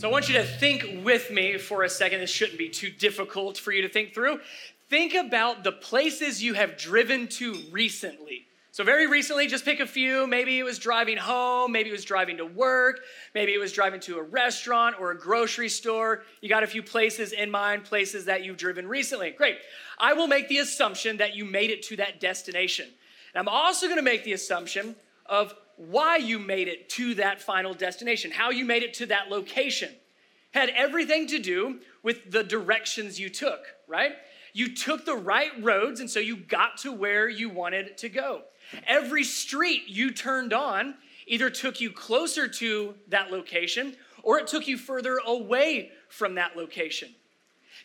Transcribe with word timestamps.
So 0.00 0.08
I 0.08 0.12
want 0.12 0.28
you 0.28 0.34
to 0.36 0.44
think 0.44 1.04
with 1.04 1.30
me 1.30 1.58
for 1.58 1.82
a 1.82 1.88
second. 1.90 2.20
This 2.20 2.30
shouldn't 2.30 2.56
be 2.56 2.70
too 2.70 2.88
difficult 2.88 3.58
for 3.58 3.70
you 3.70 3.82
to 3.82 3.88
think 3.90 4.14
through. 4.14 4.40
Think 4.88 5.12
about 5.12 5.62
the 5.62 5.72
places 5.72 6.42
you 6.42 6.54
have 6.54 6.78
driven 6.78 7.28
to 7.28 7.58
recently. 7.70 8.46
So, 8.70 8.82
very 8.82 9.06
recently, 9.06 9.46
just 9.46 9.66
pick 9.66 9.78
a 9.78 9.86
few. 9.86 10.26
Maybe 10.26 10.58
it 10.58 10.62
was 10.62 10.78
driving 10.78 11.18
home, 11.18 11.72
maybe 11.72 11.90
it 11.90 11.92
was 11.92 12.06
driving 12.06 12.38
to 12.38 12.46
work, 12.46 13.00
maybe 13.34 13.52
it 13.52 13.58
was 13.58 13.72
driving 13.72 14.00
to 14.00 14.16
a 14.16 14.22
restaurant 14.22 14.96
or 14.98 15.10
a 15.10 15.18
grocery 15.18 15.68
store. 15.68 16.22
You 16.40 16.48
got 16.48 16.62
a 16.62 16.66
few 16.66 16.82
places 16.82 17.32
in 17.32 17.50
mind, 17.50 17.84
places 17.84 18.24
that 18.24 18.42
you've 18.42 18.56
driven 18.56 18.88
recently. 18.88 19.32
Great. 19.32 19.58
I 19.98 20.14
will 20.14 20.28
make 20.28 20.48
the 20.48 20.60
assumption 20.60 21.18
that 21.18 21.36
you 21.36 21.44
made 21.44 21.68
it 21.68 21.82
to 21.88 21.96
that 21.96 22.20
destination. 22.20 22.88
And 23.34 23.46
I'm 23.46 23.54
also 23.54 23.84
going 23.84 23.98
to 23.98 24.02
make 24.02 24.24
the 24.24 24.32
assumption 24.32 24.96
of 25.26 25.54
why 25.80 26.16
you 26.16 26.38
made 26.38 26.68
it 26.68 26.90
to 26.90 27.14
that 27.14 27.40
final 27.40 27.72
destination, 27.72 28.30
how 28.30 28.50
you 28.50 28.66
made 28.66 28.82
it 28.82 28.92
to 28.92 29.06
that 29.06 29.30
location. 29.30 29.90
Had 30.52 30.68
everything 30.70 31.26
to 31.28 31.38
do 31.38 31.80
with 32.02 32.30
the 32.30 32.44
directions 32.44 33.18
you 33.18 33.30
took, 33.30 33.60
right? 33.88 34.12
You 34.52 34.74
took 34.74 35.06
the 35.06 35.14
right 35.14 35.50
roads, 35.62 36.00
and 36.00 36.10
so 36.10 36.20
you 36.20 36.36
got 36.36 36.76
to 36.78 36.92
where 36.92 37.30
you 37.30 37.48
wanted 37.48 37.96
to 37.98 38.10
go. 38.10 38.42
Every 38.86 39.24
street 39.24 39.84
you 39.86 40.10
turned 40.10 40.52
on 40.52 40.96
either 41.26 41.48
took 41.48 41.80
you 41.80 41.90
closer 41.90 42.46
to 42.46 42.94
that 43.08 43.30
location 43.30 43.96
or 44.22 44.38
it 44.38 44.48
took 44.48 44.68
you 44.68 44.76
further 44.76 45.18
away 45.24 45.92
from 46.10 46.34
that 46.34 46.56
location. 46.56 47.14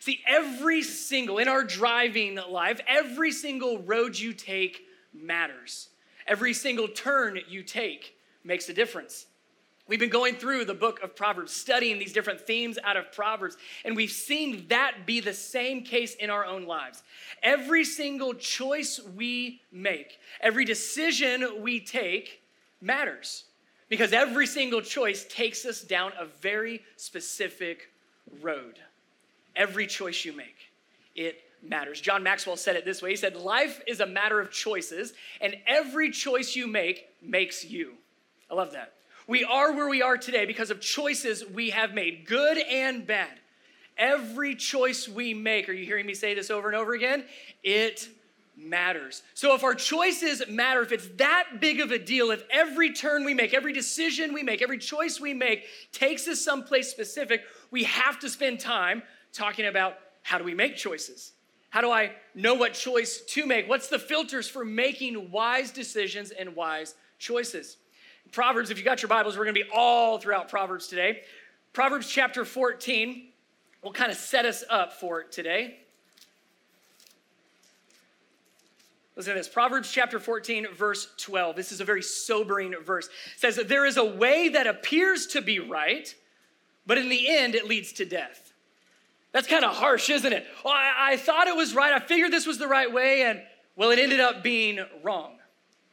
See, 0.00 0.20
every 0.26 0.82
single, 0.82 1.38
in 1.38 1.48
our 1.48 1.64
driving 1.64 2.38
life, 2.50 2.78
every 2.86 3.32
single 3.32 3.78
road 3.78 4.18
you 4.18 4.34
take 4.34 4.82
matters. 5.14 5.88
Every 6.26 6.52
single 6.52 6.88
turn 6.88 7.38
you 7.48 7.62
take 7.62 8.16
makes 8.44 8.68
a 8.68 8.74
difference. 8.74 9.26
We've 9.88 10.00
been 10.00 10.10
going 10.10 10.34
through 10.34 10.64
the 10.64 10.74
book 10.74 11.00
of 11.02 11.14
Proverbs, 11.14 11.52
studying 11.52 12.00
these 12.00 12.12
different 12.12 12.40
themes 12.40 12.76
out 12.82 12.96
of 12.96 13.12
Proverbs, 13.12 13.56
and 13.84 13.94
we've 13.94 14.10
seen 14.10 14.66
that 14.68 15.06
be 15.06 15.20
the 15.20 15.32
same 15.32 15.82
case 15.82 16.16
in 16.16 16.28
our 16.28 16.44
own 16.44 16.66
lives. 16.66 17.04
Every 17.40 17.84
single 17.84 18.34
choice 18.34 19.00
we 19.16 19.60
make, 19.70 20.18
every 20.40 20.64
decision 20.64 21.62
we 21.62 21.78
take 21.78 22.42
matters 22.80 23.44
because 23.88 24.12
every 24.12 24.46
single 24.46 24.80
choice 24.80 25.24
takes 25.28 25.64
us 25.64 25.82
down 25.82 26.12
a 26.18 26.26
very 26.26 26.82
specific 26.96 27.90
road. 28.40 28.80
Every 29.54 29.86
choice 29.86 30.24
you 30.24 30.32
make, 30.32 30.72
it 31.14 31.42
matters. 31.68 32.00
John 32.00 32.22
Maxwell 32.22 32.56
said 32.56 32.76
it 32.76 32.84
this 32.84 33.02
way 33.02 33.10
He 33.10 33.16
said, 33.16 33.36
Life 33.36 33.80
is 33.86 34.00
a 34.00 34.06
matter 34.06 34.40
of 34.40 34.50
choices, 34.50 35.12
and 35.40 35.56
every 35.66 36.10
choice 36.10 36.56
you 36.56 36.66
make 36.66 37.06
makes 37.22 37.64
you. 37.64 37.94
I 38.50 38.54
love 38.54 38.72
that. 38.72 38.92
We 39.26 39.42
are 39.44 39.72
where 39.72 39.88
we 39.88 40.02
are 40.02 40.16
today 40.16 40.46
because 40.46 40.70
of 40.70 40.80
choices 40.80 41.44
we 41.44 41.70
have 41.70 41.94
made, 41.94 42.26
good 42.26 42.58
and 42.58 43.06
bad. 43.06 43.40
Every 43.98 44.54
choice 44.54 45.08
we 45.08 45.34
make, 45.34 45.68
are 45.68 45.72
you 45.72 45.84
hearing 45.84 46.06
me 46.06 46.14
say 46.14 46.34
this 46.34 46.50
over 46.50 46.68
and 46.68 46.76
over 46.76 46.92
again? 46.92 47.24
It 47.64 48.08
matters. 48.56 49.22
So 49.34 49.54
if 49.54 49.64
our 49.64 49.74
choices 49.74 50.42
matter, 50.48 50.82
if 50.82 50.92
it's 50.92 51.08
that 51.16 51.60
big 51.60 51.80
of 51.80 51.90
a 51.90 51.98
deal, 51.98 52.30
if 52.30 52.42
every 52.50 52.92
turn 52.92 53.24
we 53.24 53.34
make, 53.34 53.52
every 53.52 53.72
decision 53.72 54.32
we 54.32 54.42
make, 54.42 54.62
every 54.62 54.78
choice 54.78 55.20
we 55.20 55.34
make 55.34 55.66
takes 55.92 56.28
us 56.28 56.40
someplace 56.40 56.90
specific, 56.90 57.42
we 57.70 57.84
have 57.84 58.18
to 58.20 58.28
spend 58.28 58.60
time 58.60 59.02
talking 59.32 59.66
about 59.66 59.98
how 60.22 60.38
do 60.38 60.44
we 60.44 60.54
make 60.54 60.76
choices? 60.76 61.32
How 61.70 61.80
do 61.80 61.90
I 61.90 62.12
know 62.34 62.54
what 62.54 62.74
choice 62.74 63.20
to 63.28 63.46
make? 63.46 63.68
What's 63.68 63.88
the 63.88 63.98
filters 63.98 64.48
for 64.48 64.64
making 64.64 65.30
wise 65.30 65.70
decisions 65.70 66.30
and 66.30 66.56
wise 66.56 66.94
choices? 67.18 67.76
Proverbs, 68.32 68.70
if 68.70 68.78
you 68.78 68.84
got 68.84 69.02
your 69.02 69.08
Bibles, 69.08 69.36
we're 69.36 69.44
going 69.44 69.54
to 69.54 69.64
be 69.64 69.70
all 69.74 70.18
throughout 70.18 70.48
Proverbs 70.48 70.88
today. 70.88 71.22
Proverbs 71.72 72.08
chapter 72.08 72.44
14 72.44 73.28
will 73.82 73.92
kind 73.92 74.10
of 74.10 74.16
set 74.16 74.44
us 74.44 74.64
up 74.68 74.94
for 74.94 75.22
today. 75.22 75.78
Listen 79.16 79.32
to 79.32 79.40
this 79.40 79.48
Proverbs 79.48 79.90
chapter 79.90 80.20
14, 80.20 80.68
verse 80.74 81.08
12. 81.16 81.56
This 81.56 81.72
is 81.72 81.80
a 81.80 81.84
very 81.84 82.02
sobering 82.02 82.74
verse. 82.84 83.06
It 83.06 83.40
says 83.40 83.56
that 83.56 83.68
there 83.68 83.86
is 83.86 83.96
a 83.96 84.04
way 84.04 84.50
that 84.50 84.66
appears 84.66 85.26
to 85.28 85.40
be 85.40 85.58
right, 85.58 86.14
but 86.86 86.98
in 86.98 87.08
the 87.08 87.34
end 87.34 87.54
it 87.54 87.66
leads 87.66 87.92
to 87.94 88.04
death. 88.04 88.45
That's 89.36 89.48
kind 89.48 89.66
of 89.66 89.76
harsh, 89.76 90.08
isn't 90.08 90.32
it? 90.32 90.46
Well, 90.64 90.72
I, 90.72 91.10
I 91.10 91.16
thought 91.18 91.46
it 91.46 91.54
was 91.54 91.74
right. 91.74 91.92
I 91.92 91.98
figured 91.98 92.32
this 92.32 92.46
was 92.46 92.56
the 92.56 92.66
right 92.66 92.90
way, 92.90 93.24
and 93.24 93.42
well, 93.76 93.90
it 93.90 93.98
ended 93.98 94.18
up 94.18 94.42
being 94.42 94.80
wrong. 95.02 95.36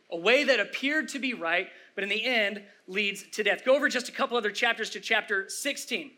A 0.10 0.16
way 0.16 0.46
that 0.46 0.62
appeared 0.62 1.10
to 1.10 1.20
be 1.20 1.34
right, 1.34 1.68
but 1.94 2.06
in 2.06 2.10
the 2.10 2.24
end 2.24 2.64
leads 2.88 3.24
to 3.32 3.44
death. 3.44 3.66
Go 3.66 3.76
over 3.76 3.90
just 3.90 4.08
a 4.08 4.14
couple 4.14 4.38
other 4.38 4.50
chapters 4.50 4.92
to 4.92 5.02
chapter 5.02 5.50
16. 5.50 6.12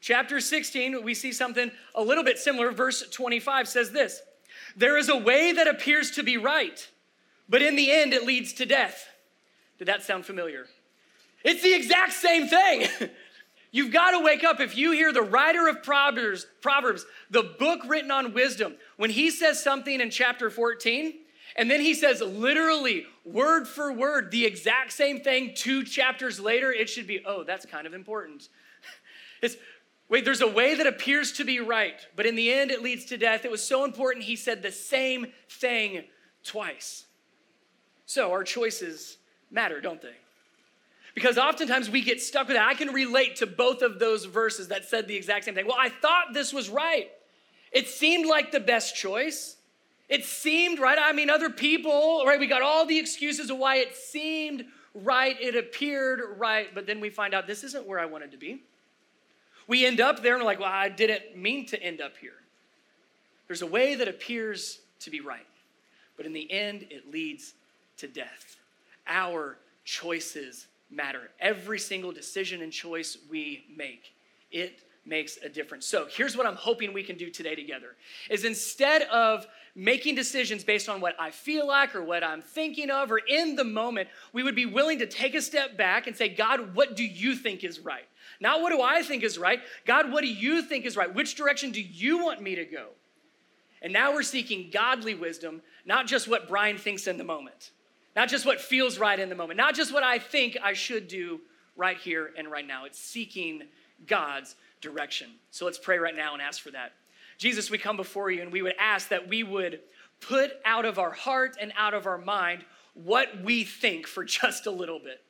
Chapter 0.00 0.38
16, 0.38 1.02
we 1.02 1.14
see 1.14 1.32
something 1.32 1.72
a 1.96 2.02
little 2.04 2.22
bit 2.22 2.38
similar. 2.38 2.70
Verse 2.70 3.10
25 3.10 3.66
says 3.66 3.90
this 3.90 4.22
There 4.76 4.96
is 4.96 5.08
a 5.08 5.16
way 5.16 5.50
that 5.50 5.66
appears 5.66 6.12
to 6.12 6.22
be 6.22 6.36
right, 6.36 6.88
but 7.48 7.60
in 7.60 7.74
the 7.74 7.90
end 7.90 8.12
it 8.12 8.24
leads 8.24 8.52
to 8.52 8.66
death. 8.66 9.08
Did 9.80 9.88
that 9.88 10.04
sound 10.04 10.26
familiar? 10.26 10.66
It's 11.42 11.64
the 11.64 11.74
exact 11.74 12.12
same 12.12 12.46
thing. 12.46 12.86
You've 13.72 13.92
got 13.92 14.10
to 14.10 14.22
wake 14.22 14.44
up. 14.44 14.60
If 14.60 14.76
you 14.76 14.92
hear 14.92 15.12
the 15.12 15.22
writer 15.22 15.66
of 15.66 15.82
Proverbs, 15.82 16.46
Proverbs, 16.60 17.06
the 17.30 17.42
book 17.42 17.80
written 17.86 18.10
on 18.10 18.34
wisdom, 18.34 18.76
when 18.98 19.10
he 19.10 19.30
says 19.30 19.62
something 19.62 20.00
in 20.00 20.10
chapter 20.10 20.50
14, 20.50 21.14
and 21.56 21.70
then 21.70 21.80
he 21.80 21.94
says, 21.94 22.20
literally, 22.20 23.06
word 23.24 23.66
for 23.66 23.90
word, 23.92 24.30
the 24.30 24.44
exact 24.44 24.92
same 24.92 25.20
thing 25.20 25.52
two 25.54 25.84
chapters 25.84 26.38
later. 26.38 26.70
It 26.70 26.88
should 26.88 27.06
be, 27.06 27.22
oh, 27.26 27.44
that's 27.44 27.66
kind 27.66 27.86
of 27.86 27.94
important. 27.94 28.48
It's, 29.42 29.56
wait, 30.08 30.24
there's 30.24 30.40
a 30.40 30.46
way 30.46 30.76
that 30.76 30.86
appears 30.86 31.32
to 31.32 31.44
be 31.44 31.58
right, 31.58 32.00
but 32.14 32.26
in 32.26 32.36
the 32.36 32.52
end 32.52 32.70
it 32.70 32.80
leads 32.80 33.06
to 33.06 33.18
death. 33.18 33.44
It 33.44 33.50
was 33.50 33.60
so 33.60 33.84
important, 33.84 34.24
he 34.24 34.36
said 34.36 34.62
the 34.62 34.70
same 34.70 35.26
thing 35.50 36.04
twice. 36.44 37.06
So 38.06 38.30
our 38.30 38.44
choices 38.44 39.16
matter, 39.50 39.80
don't 39.80 40.00
they? 40.00 40.14
Because 41.14 41.36
oftentimes 41.36 41.90
we 41.90 42.00
get 42.00 42.22
stuck 42.22 42.48
with 42.48 42.56
that. 42.56 42.66
I 42.66 42.74
can 42.74 42.88
relate 42.88 43.36
to 43.36 43.46
both 43.46 43.82
of 43.82 43.98
those 43.98 44.24
verses 44.24 44.68
that 44.68 44.86
said 44.86 45.08
the 45.08 45.16
exact 45.16 45.44
same 45.44 45.54
thing. 45.54 45.66
Well, 45.66 45.76
I 45.78 45.90
thought 45.90 46.32
this 46.32 46.52
was 46.52 46.70
right. 46.70 47.10
It 47.70 47.88
seemed 47.88 48.26
like 48.26 48.52
the 48.52 48.60
best 48.60 48.94
choice. 48.96 49.56
It 50.08 50.24
seemed 50.24 50.78
right. 50.78 50.98
I 51.00 51.12
mean, 51.12 51.30
other 51.30 51.50
people, 51.50 52.24
right? 52.26 52.40
We 52.40 52.46
got 52.46 52.62
all 52.62 52.86
the 52.86 52.98
excuses 52.98 53.50
of 53.50 53.58
why 53.58 53.76
it 53.76 53.96
seemed 53.96 54.64
right, 54.94 55.36
it 55.40 55.56
appeared 55.56 56.20
right, 56.36 56.74
but 56.74 56.86
then 56.86 57.00
we 57.00 57.10
find 57.10 57.34
out 57.34 57.46
this 57.46 57.64
isn't 57.64 57.86
where 57.86 57.98
I 57.98 58.04
wanted 58.04 58.30
to 58.32 58.36
be. 58.36 58.62
We 59.66 59.86
end 59.86 60.00
up 60.00 60.22
there 60.22 60.34
and 60.34 60.42
we're 60.42 60.46
like, 60.46 60.60
well, 60.60 60.68
I 60.68 60.88
didn't 60.88 61.36
mean 61.36 61.66
to 61.66 61.82
end 61.82 62.00
up 62.00 62.16
here. 62.18 62.34
There's 63.46 63.62
a 63.62 63.66
way 63.66 63.94
that 63.94 64.08
appears 64.08 64.80
to 65.00 65.10
be 65.10 65.20
right, 65.20 65.46
but 66.16 66.26
in 66.26 66.32
the 66.32 66.50
end, 66.50 66.86
it 66.90 67.10
leads 67.10 67.54
to 67.98 68.08
death. 68.08 68.56
Our 69.06 69.56
choices 69.84 70.66
matter. 70.92 71.30
Every 71.40 71.78
single 71.78 72.12
decision 72.12 72.62
and 72.62 72.72
choice 72.72 73.18
we 73.30 73.64
make, 73.74 74.14
it 74.50 74.84
makes 75.04 75.38
a 75.38 75.48
difference. 75.48 75.86
So 75.86 76.06
here's 76.08 76.36
what 76.36 76.46
I'm 76.46 76.54
hoping 76.54 76.92
we 76.92 77.02
can 77.02 77.16
do 77.16 77.30
today 77.30 77.54
together 77.54 77.96
is 78.30 78.44
instead 78.44 79.02
of 79.02 79.46
making 79.74 80.14
decisions 80.14 80.62
based 80.62 80.88
on 80.88 81.00
what 81.00 81.16
I 81.18 81.30
feel 81.30 81.66
like 81.66 81.94
or 81.94 82.02
what 82.04 82.22
I'm 82.22 82.42
thinking 82.42 82.90
of 82.90 83.10
or 83.10 83.18
in 83.18 83.56
the 83.56 83.64
moment, 83.64 84.08
we 84.32 84.42
would 84.42 84.54
be 84.54 84.66
willing 84.66 84.98
to 85.00 85.06
take 85.06 85.34
a 85.34 85.42
step 85.42 85.76
back 85.76 86.06
and 86.06 86.16
say, 86.16 86.28
God, 86.28 86.74
what 86.74 86.94
do 86.94 87.04
you 87.04 87.34
think 87.34 87.64
is 87.64 87.80
right? 87.80 88.06
Not 88.38 88.60
what 88.60 88.70
do 88.70 88.80
I 88.80 89.02
think 89.02 89.22
is 89.22 89.38
right? 89.38 89.60
God, 89.86 90.12
what 90.12 90.22
do 90.22 90.28
you 90.28 90.62
think 90.62 90.84
is 90.84 90.96
right? 90.96 91.12
Which 91.12 91.34
direction 91.34 91.72
do 91.72 91.80
you 91.80 92.22
want 92.22 92.40
me 92.40 92.54
to 92.54 92.64
go? 92.64 92.88
And 93.80 93.92
now 93.92 94.12
we're 94.12 94.22
seeking 94.22 94.70
godly 94.72 95.14
wisdom, 95.14 95.62
not 95.84 96.06
just 96.06 96.28
what 96.28 96.48
Brian 96.48 96.78
thinks 96.78 97.08
in 97.08 97.18
the 97.18 97.24
moment, 97.24 97.72
not 98.14 98.28
just 98.28 98.44
what 98.44 98.60
feels 98.60 98.98
right 98.98 99.18
in 99.18 99.28
the 99.28 99.34
moment, 99.34 99.56
not 99.56 99.74
just 99.74 99.92
what 99.92 100.02
I 100.02 100.18
think 100.18 100.56
I 100.62 100.72
should 100.72 101.08
do 101.08 101.40
right 101.76 101.96
here 101.96 102.30
and 102.36 102.50
right 102.50 102.66
now. 102.66 102.84
It's 102.84 102.98
seeking 102.98 103.62
God's 104.06 104.56
direction. 104.80 105.30
So 105.50 105.64
let's 105.64 105.78
pray 105.78 105.98
right 105.98 106.14
now 106.14 106.32
and 106.34 106.42
ask 106.42 106.60
for 106.60 106.70
that. 106.72 106.92
Jesus, 107.38 107.70
we 107.70 107.78
come 107.78 107.96
before 107.96 108.30
you 108.30 108.42
and 108.42 108.52
we 108.52 108.62
would 108.62 108.74
ask 108.78 109.08
that 109.08 109.28
we 109.28 109.42
would 109.42 109.80
put 110.20 110.52
out 110.64 110.84
of 110.84 110.98
our 110.98 111.10
heart 111.10 111.56
and 111.60 111.72
out 111.76 111.94
of 111.94 112.06
our 112.06 112.18
mind 112.18 112.64
what 112.94 113.42
we 113.42 113.64
think 113.64 114.06
for 114.06 114.24
just 114.24 114.66
a 114.66 114.70
little 114.70 114.98
bit. 114.98 115.22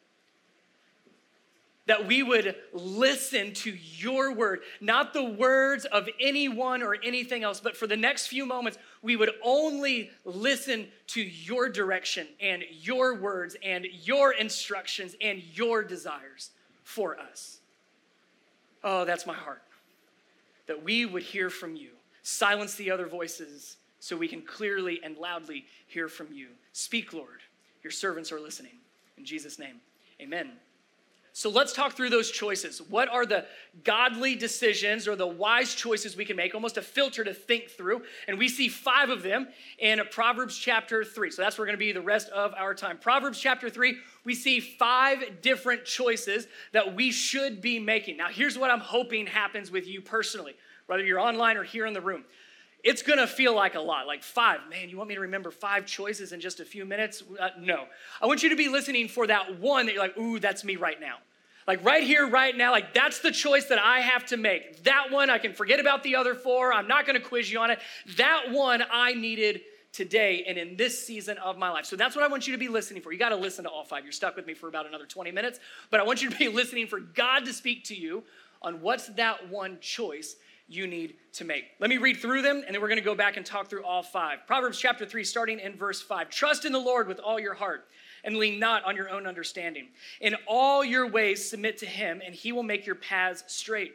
That 1.86 2.06
we 2.06 2.22
would 2.22 2.54
listen 2.72 3.54
to 3.54 3.72
your 3.72 4.32
word, 4.32 4.60
not 4.80 5.12
the 5.12 5.24
words 5.24 5.84
of 5.84 6.08
anyone 6.20 6.80
or 6.80 6.96
anything 7.02 7.42
else, 7.42 7.60
but 7.60 7.76
for 7.76 7.88
the 7.88 7.96
next 7.96 8.28
few 8.28 8.46
moments, 8.46 8.78
we 9.02 9.16
would 9.16 9.30
only 9.42 10.10
listen 10.24 10.86
to 11.08 11.20
your 11.20 11.68
direction 11.68 12.28
and 12.40 12.62
your 12.70 13.16
words 13.16 13.56
and 13.64 13.84
your 13.84 14.32
instructions 14.32 15.16
and 15.20 15.42
your 15.54 15.82
desires 15.82 16.50
for 16.84 17.18
us. 17.18 17.58
Oh, 18.84 19.04
that's 19.04 19.26
my 19.26 19.34
heart. 19.34 19.62
That 20.68 20.84
we 20.84 21.04
would 21.04 21.24
hear 21.24 21.50
from 21.50 21.74
you 21.74 21.90
Silence 22.22 22.76
the 22.76 22.90
other 22.90 23.06
voices 23.06 23.76
so 23.98 24.16
we 24.16 24.28
can 24.28 24.42
clearly 24.42 25.00
and 25.02 25.16
loudly 25.18 25.66
hear 25.88 26.08
from 26.08 26.32
you. 26.32 26.48
Speak, 26.72 27.12
Lord. 27.12 27.40
Your 27.82 27.90
servants 27.90 28.30
are 28.30 28.40
listening. 28.40 28.78
In 29.18 29.24
Jesus' 29.24 29.58
name, 29.58 29.80
amen. 30.20 30.52
So 31.34 31.48
let's 31.48 31.72
talk 31.72 31.94
through 31.94 32.10
those 32.10 32.30
choices. 32.30 32.82
What 32.82 33.08
are 33.08 33.24
the 33.24 33.46
godly 33.84 34.34
decisions 34.34 35.08
or 35.08 35.16
the 35.16 35.26
wise 35.26 35.74
choices 35.74 36.14
we 36.14 36.26
can 36.26 36.36
make? 36.36 36.54
Almost 36.54 36.76
a 36.76 36.82
filter 36.82 37.24
to 37.24 37.32
think 37.32 37.70
through. 37.70 38.02
And 38.28 38.38
we 38.38 38.48
see 38.48 38.68
five 38.68 39.08
of 39.08 39.22
them 39.22 39.48
in 39.78 40.00
Proverbs 40.10 40.58
chapter 40.58 41.04
3. 41.04 41.30
So 41.30 41.40
that's 41.40 41.56
where 41.56 41.62
we're 41.62 41.68
going 41.68 41.78
to 41.78 41.84
be 41.84 41.92
the 41.92 42.02
rest 42.02 42.28
of 42.28 42.52
our 42.54 42.74
time. 42.74 42.98
Proverbs 42.98 43.40
chapter 43.40 43.70
3, 43.70 43.96
we 44.24 44.34
see 44.34 44.60
five 44.60 45.40
different 45.40 45.86
choices 45.86 46.46
that 46.72 46.94
we 46.94 47.10
should 47.10 47.62
be 47.62 47.78
making. 47.78 48.18
Now, 48.18 48.28
here's 48.28 48.58
what 48.58 48.70
I'm 48.70 48.80
hoping 48.80 49.26
happens 49.26 49.70
with 49.70 49.86
you 49.86 50.02
personally, 50.02 50.54
whether 50.84 51.02
you're 51.02 51.18
online 51.18 51.56
or 51.56 51.64
here 51.64 51.86
in 51.86 51.94
the 51.94 52.02
room 52.02 52.24
it's 52.82 53.02
gonna 53.02 53.26
feel 53.26 53.54
like 53.54 53.74
a 53.74 53.80
lot, 53.80 54.06
like 54.06 54.22
five. 54.22 54.60
Man, 54.68 54.88
you 54.88 54.96
want 54.96 55.08
me 55.08 55.14
to 55.14 55.20
remember 55.20 55.50
five 55.50 55.86
choices 55.86 56.32
in 56.32 56.40
just 56.40 56.60
a 56.60 56.64
few 56.64 56.84
minutes? 56.84 57.22
Uh, 57.38 57.50
no. 57.58 57.84
I 58.20 58.26
want 58.26 58.42
you 58.42 58.50
to 58.50 58.56
be 58.56 58.68
listening 58.68 59.08
for 59.08 59.26
that 59.26 59.60
one 59.60 59.86
that 59.86 59.92
you're 59.94 60.02
like, 60.02 60.18
ooh, 60.18 60.38
that's 60.38 60.64
me 60.64 60.76
right 60.76 61.00
now. 61.00 61.16
Like 61.66 61.84
right 61.84 62.02
here, 62.02 62.28
right 62.28 62.56
now, 62.56 62.72
like 62.72 62.92
that's 62.92 63.20
the 63.20 63.30
choice 63.30 63.66
that 63.66 63.78
I 63.78 64.00
have 64.00 64.26
to 64.26 64.36
make. 64.36 64.82
That 64.82 65.12
one, 65.12 65.30
I 65.30 65.38
can 65.38 65.52
forget 65.52 65.78
about 65.78 66.02
the 66.02 66.16
other 66.16 66.34
four. 66.34 66.72
I'm 66.72 66.88
not 66.88 67.06
gonna 67.06 67.20
quiz 67.20 67.50
you 67.52 67.60
on 67.60 67.70
it. 67.70 67.78
That 68.16 68.50
one 68.50 68.82
I 68.90 69.14
needed 69.14 69.60
today 69.92 70.44
and 70.48 70.56
in 70.58 70.76
this 70.76 71.06
season 71.06 71.36
of 71.38 71.58
my 71.58 71.70
life. 71.70 71.84
So 71.84 71.96
that's 71.96 72.16
what 72.16 72.24
I 72.24 72.28
want 72.28 72.46
you 72.46 72.52
to 72.52 72.58
be 72.58 72.68
listening 72.68 73.02
for. 73.02 73.12
You 73.12 73.18
got 73.18 73.28
to 73.28 73.36
listen 73.36 73.64
to 73.64 73.70
all 73.70 73.84
five. 73.84 74.04
You're 74.04 74.12
stuck 74.12 74.36
with 74.36 74.46
me 74.46 74.54
for 74.54 74.68
about 74.68 74.86
another 74.86 75.04
20 75.04 75.30
minutes, 75.30 75.60
but 75.90 76.00
I 76.00 76.02
want 76.02 76.22
you 76.22 76.30
to 76.30 76.36
be 76.36 76.48
listening 76.62 76.86
for 76.86 76.98
God 76.98 77.44
to 77.44 77.52
speak 77.52 77.84
to 77.84 77.94
you 77.94 78.24
on 78.62 78.80
what's 78.80 79.08
that 79.08 79.50
one 79.50 79.78
choice 79.80 80.36
you 80.68 80.86
need 80.86 81.14
to 81.34 81.44
make. 81.44 81.64
Let 81.80 81.90
me 81.90 81.98
read 81.98 82.18
through 82.18 82.42
them 82.42 82.62
and 82.64 82.74
then 82.74 82.80
we're 82.80 82.88
going 82.88 82.98
to 82.98 83.04
go 83.04 83.14
back 83.14 83.36
and 83.36 83.44
talk 83.44 83.68
through 83.68 83.84
all 83.84 84.02
five. 84.02 84.46
Proverbs 84.46 84.78
chapter 84.78 85.04
3, 85.04 85.24
starting 85.24 85.58
in 85.58 85.76
verse 85.76 86.00
5. 86.00 86.30
Trust 86.30 86.64
in 86.64 86.72
the 86.72 86.78
Lord 86.78 87.08
with 87.08 87.18
all 87.18 87.38
your 87.38 87.54
heart 87.54 87.88
and 88.24 88.36
lean 88.36 88.58
not 88.58 88.84
on 88.84 88.96
your 88.96 89.10
own 89.10 89.26
understanding. 89.26 89.88
In 90.20 90.36
all 90.46 90.84
your 90.84 91.06
ways, 91.06 91.48
submit 91.48 91.78
to 91.78 91.86
him, 91.86 92.22
and 92.24 92.34
he 92.34 92.52
will 92.52 92.62
make 92.62 92.86
your 92.86 92.94
paths 92.94 93.44
straight. 93.48 93.94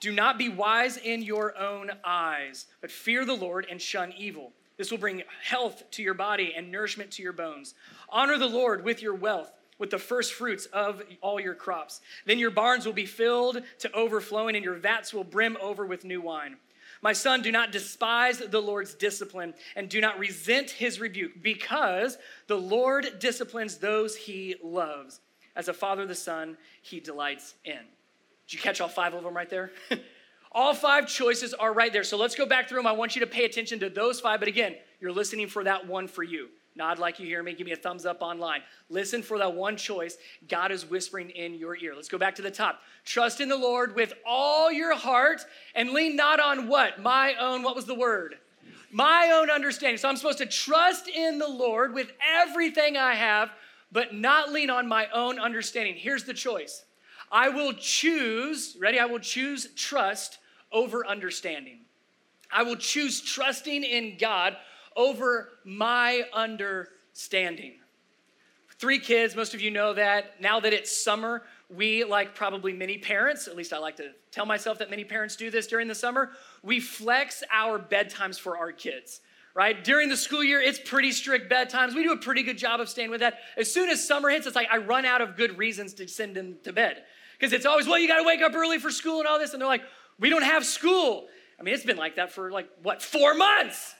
Do 0.00 0.12
not 0.12 0.38
be 0.38 0.48
wise 0.48 0.96
in 0.96 1.22
your 1.22 1.56
own 1.58 1.90
eyes, 2.04 2.66
but 2.80 2.90
fear 2.90 3.24
the 3.24 3.34
Lord 3.34 3.66
and 3.70 3.80
shun 3.80 4.12
evil. 4.16 4.52
This 4.76 4.90
will 4.90 4.98
bring 4.98 5.22
health 5.42 5.84
to 5.92 6.02
your 6.02 6.14
body 6.14 6.52
and 6.56 6.70
nourishment 6.70 7.10
to 7.12 7.22
your 7.22 7.32
bones. 7.32 7.74
Honor 8.08 8.38
the 8.38 8.46
Lord 8.48 8.84
with 8.84 9.02
your 9.02 9.14
wealth 9.14 9.52
with 9.84 9.90
the 9.90 9.98
first 9.98 10.32
fruits 10.32 10.64
of 10.72 11.02
all 11.20 11.38
your 11.38 11.54
crops. 11.54 12.00
Then 12.24 12.38
your 12.38 12.50
barns 12.50 12.86
will 12.86 12.94
be 12.94 13.04
filled 13.04 13.60
to 13.80 13.92
overflowing, 13.92 14.56
and 14.56 14.64
your 14.64 14.76
vats 14.76 15.12
will 15.12 15.24
brim 15.24 15.58
over 15.60 15.84
with 15.84 16.06
new 16.06 16.22
wine. 16.22 16.56
My 17.02 17.12
son, 17.12 17.42
do 17.42 17.52
not 17.52 17.70
despise 17.70 18.38
the 18.38 18.62
Lord's 18.62 18.94
discipline, 18.94 19.52
and 19.76 19.90
do 19.90 20.00
not 20.00 20.18
resent 20.18 20.70
his 20.70 21.00
rebuke, 21.00 21.42
because 21.42 22.16
the 22.46 22.56
Lord 22.56 23.18
disciplines 23.18 23.76
those 23.76 24.16
he 24.16 24.54
loves. 24.64 25.20
As 25.54 25.68
a 25.68 25.74
father, 25.74 26.06
the 26.06 26.14
son, 26.14 26.56
he 26.80 26.98
delights 26.98 27.54
in. 27.66 27.74
Did 28.46 28.54
you 28.54 28.60
catch 28.60 28.80
all 28.80 28.88
five 28.88 29.12
of 29.12 29.22
them 29.22 29.36
right 29.36 29.50
there? 29.50 29.70
all 30.52 30.72
five 30.72 31.06
choices 31.06 31.52
are 31.52 31.74
right 31.74 31.92
there. 31.92 32.04
So 32.04 32.16
let's 32.16 32.36
go 32.36 32.46
back 32.46 32.70
through 32.70 32.78
them. 32.78 32.86
I 32.86 32.92
want 32.92 33.16
you 33.16 33.20
to 33.20 33.26
pay 33.26 33.44
attention 33.44 33.80
to 33.80 33.90
those 33.90 34.18
five, 34.18 34.40
but 34.40 34.48
again, 34.48 34.76
you're 34.98 35.12
listening 35.12 35.48
for 35.48 35.62
that 35.64 35.86
one 35.86 36.08
for 36.08 36.22
you. 36.22 36.48
Nod 36.76 36.98
like 36.98 37.20
you 37.20 37.26
hear 37.26 37.42
me. 37.42 37.54
Give 37.54 37.66
me 37.66 37.72
a 37.72 37.76
thumbs 37.76 38.04
up 38.04 38.20
online. 38.20 38.60
Listen 38.88 39.22
for 39.22 39.38
that 39.38 39.54
one 39.54 39.76
choice 39.76 40.16
God 40.48 40.72
is 40.72 40.84
whispering 40.88 41.30
in 41.30 41.54
your 41.54 41.76
ear. 41.76 41.94
Let's 41.94 42.08
go 42.08 42.18
back 42.18 42.34
to 42.36 42.42
the 42.42 42.50
top. 42.50 42.80
Trust 43.04 43.40
in 43.40 43.48
the 43.48 43.56
Lord 43.56 43.94
with 43.94 44.12
all 44.26 44.72
your 44.72 44.94
heart 44.96 45.44
and 45.74 45.90
lean 45.90 46.16
not 46.16 46.40
on 46.40 46.66
what? 46.66 47.00
My 47.00 47.34
own, 47.34 47.62
what 47.62 47.76
was 47.76 47.86
the 47.86 47.94
word? 47.94 48.38
My 48.90 49.30
own 49.34 49.50
understanding. 49.50 49.98
So 49.98 50.08
I'm 50.08 50.16
supposed 50.16 50.38
to 50.38 50.46
trust 50.46 51.08
in 51.08 51.38
the 51.38 51.48
Lord 51.48 51.94
with 51.94 52.10
everything 52.24 52.96
I 52.96 53.14
have, 53.14 53.50
but 53.92 54.12
not 54.12 54.50
lean 54.50 54.70
on 54.70 54.88
my 54.88 55.06
own 55.12 55.38
understanding. 55.38 55.94
Here's 55.94 56.24
the 56.24 56.34
choice 56.34 56.84
I 57.30 57.50
will 57.50 57.72
choose, 57.72 58.76
ready? 58.80 58.98
I 58.98 59.06
will 59.06 59.20
choose 59.20 59.68
trust 59.74 60.38
over 60.72 61.06
understanding. 61.06 61.80
I 62.50 62.62
will 62.62 62.76
choose 62.76 63.20
trusting 63.20 63.84
in 63.84 64.16
God 64.18 64.56
over 64.96 65.50
my 65.64 66.24
understanding. 66.32 67.74
Three 68.78 68.98
kids, 68.98 69.36
most 69.36 69.54
of 69.54 69.60
you 69.60 69.70
know 69.70 69.94
that. 69.94 70.40
Now 70.40 70.60
that 70.60 70.72
it's 70.72 71.04
summer, 71.04 71.42
we, 71.70 72.04
like 72.04 72.34
probably 72.34 72.72
many 72.72 72.98
parents, 72.98 73.48
at 73.48 73.56
least 73.56 73.72
I 73.72 73.78
like 73.78 73.96
to 73.96 74.10
tell 74.30 74.46
myself 74.46 74.78
that 74.78 74.90
many 74.90 75.04
parents 75.04 75.36
do 75.36 75.50
this 75.50 75.66
during 75.66 75.88
the 75.88 75.94
summer, 75.94 76.30
we 76.62 76.80
flex 76.80 77.42
our 77.52 77.78
bedtimes 77.78 78.38
for 78.38 78.58
our 78.58 78.72
kids 78.72 79.20
right? 79.54 79.84
During 79.84 80.08
the 80.08 80.16
school 80.16 80.42
year, 80.42 80.60
it's 80.60 80.80
pretty 80.80 81.12
strict 81.12 81.50
bedtimes. 81.50 81.94
We 81.94 82.02
do 82.02 82.12
a 82.12 82.16
pretty 82.16 82.42
good 82.42 82.58
job 82.58 82.80
of 82.80 82.88
staying 82.88 83.10
with 83.10 83.20
that. 83.20 83.38
As 83.56 83.72
soon 83.72 83.88
as 83.88 84.06
summer 84.06 84.28
hits, 84.28 84.46
it's 84.46 84.56
like 84.56 84.68
I 84.70 84.78
run 84.78 85.04
out 85.04 85.20
of 85.20 85.36
good 85.36 85.56
reasons 85.56 85.94
to 85.94 86.08
send 86.08 86.34
them 86.34 86.56
to 86.64 86.72
bed. 86.72 87.04
Because 87.38 87.52
it's 87.52 87.66
always, 87.66 87.86
well, 87.86 87.98
you 87.98 88.08
got 88.08 88.18
to 88.18 88.24
wake 88.24 88.42
up 88.42 88.54
early 88.54 88.78
for 88.78 88.90
school 88.90 89.20
and 89.20 89.28
all 89.28 89.38
this. 89.38 89.52
And 89.52 89.60
they're 89.60 89.68
like, 89.68 89.84
we 90.18 90.28
don't 90.28 90.42
have 90.42 90.64
school. 90.66 91.28
I 91.58 91.62
mean, 91.62 91.74
it's 91.74 91.84
been 91.84 91.96
like 91.96 92.16
that 92.16 92.32
for 92.32 92.50
like, 92.50 92.68
what, 92.82 93.00
four 93.00 93.34
months? 93.34 93.94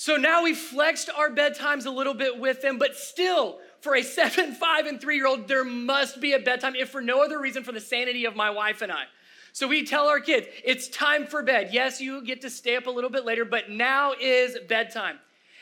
So 0.00 0.14
now 0.14 0.44
we 0.44 0.54
flexed 0.54 1.10
our 1.10 1.28
bedtimes 1.28 1.84
a 1.84 1.90
little 1.90 2.14
bit 2.14 2.38
with 2.38 2.62
them, 2.62 2.78
but 2.78 2.94
still, 2.94 3.58
for 3.80 3.96
a 3.96 4.02
seven, 4.04 4.54
five, 4.54 4.86
and 4.86 5.00
three 5.00 5.16
year 5.16 5.26
old, 5.26 5.48
there 5.48 5.64
must 5.64 6.20
be 6.20 6.34
a 6.34 6.38
bedtime, 6.38 6.76
if 6.76 6.90
for 6.90 7.00
no 7.00 7.20
other 7.20 7.40
reason, 7.40 7.64
for 7.64 7.72
the 7.72 7.80
sanity 7.80 8.24
of 8.24 8.36
my 8.36 8.48
wife 8.48 8.80
and 8.80 8.92
I. 8.92 9.06
So 9.52 9.66
we 9.66 9.84
tell 9.84 10.06
our 10.06 10.20
kids, 10.20 10.46
it's 10.64 10.86
time 10.86 11.26
for 11.26 11.42
bed. 11.42 11.70
Yes, 11.72 12.00
you 12.00 12.22
get 12.22 12.42
to 12.42 12.48
stay 12.48 12.76
up 12.76 12.86
a 12.86 12.90
little 12.90 13.10
bit 13.10 13.24
later, 13.24 13.44
but 13.44 13.70
now 13.70 14.12
is 14.12 14.56
bedtime. 14.68 15.18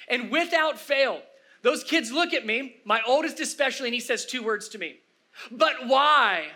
And 0.07 0.31
without 0.31 0.79
fail, 0.79 1.23
those 1.63 1.83
kids 1.83 2.13
look 2.13 2.35
at 2.35 2.45
me, 2.45 2.77
my 2.85 3.01
oldest 3.07 3.41
especially, 3.41 3.89
and 3.89 3.95
he 3.95 4.01
says 4.01 4.27
two 4.27 4.43
words 4.43 4.69
to 4.69 4.79
me. 4.79 4.97
But 5.51 5.87
why? 5.87 6.49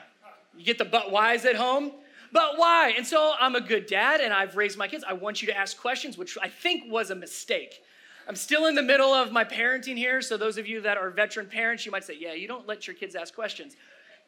You 0.54 0.66
get 0.66 0.76
the 0.76 0.84
but 0.84 1.10
whys 1.10 1.46
at 1.46 1.56
home? 1.56 1.92
But 2.32 2.56
why? 2.56 2.94
And 2.96 3.06
so 3.06 3.32
I'm 3.40 3.56
a 3.56 3.60
good 3.60 3.86
dad 3.86 4.20
and 4.20 4.32
I've 4.32 4.56
raised 4.56 4.78
my 4.78 4.88
kids. 4.88 5.04
I 5.06 5.14
want 5.14 5.42
you 5.42 5.48
to 5.48 5.56
ask 5.56 5.76
questions, 5.76 6.16
which 6.16 6.38
I 6.40 6.48
think 6.48 6.90
was 6.90 7.10
a 7.10 7.14
mistake. 7.14 7.82
I'm 8.28 8.36
still 8.36 8.66
in 8.66 8.74
the 8.74 8.82
middle 8.82 9.12
of 9.12 9.32
my 9.32 9.44
parenting 9.44 9.96
here. 9.96 10.22
So, 10.22 10.36
those 10.36 10.56
of 10.56 10.68
you 10.68 10.80
that 10.82 10.96
are 10.96 11.10
veteran 11.10 11.46
parents, 11.46 11.84
you 11.84 11.90
might 11.90 12.04
say, 12.04 12.16
Yeah, 12.18 12.34
you 12.34 12.46
don't 12.46 12.66
let 12.68 12.86
your 12.86 12.94
kids 12.94 13.16
ask 13.16 13.34
questions. 13.34 13.74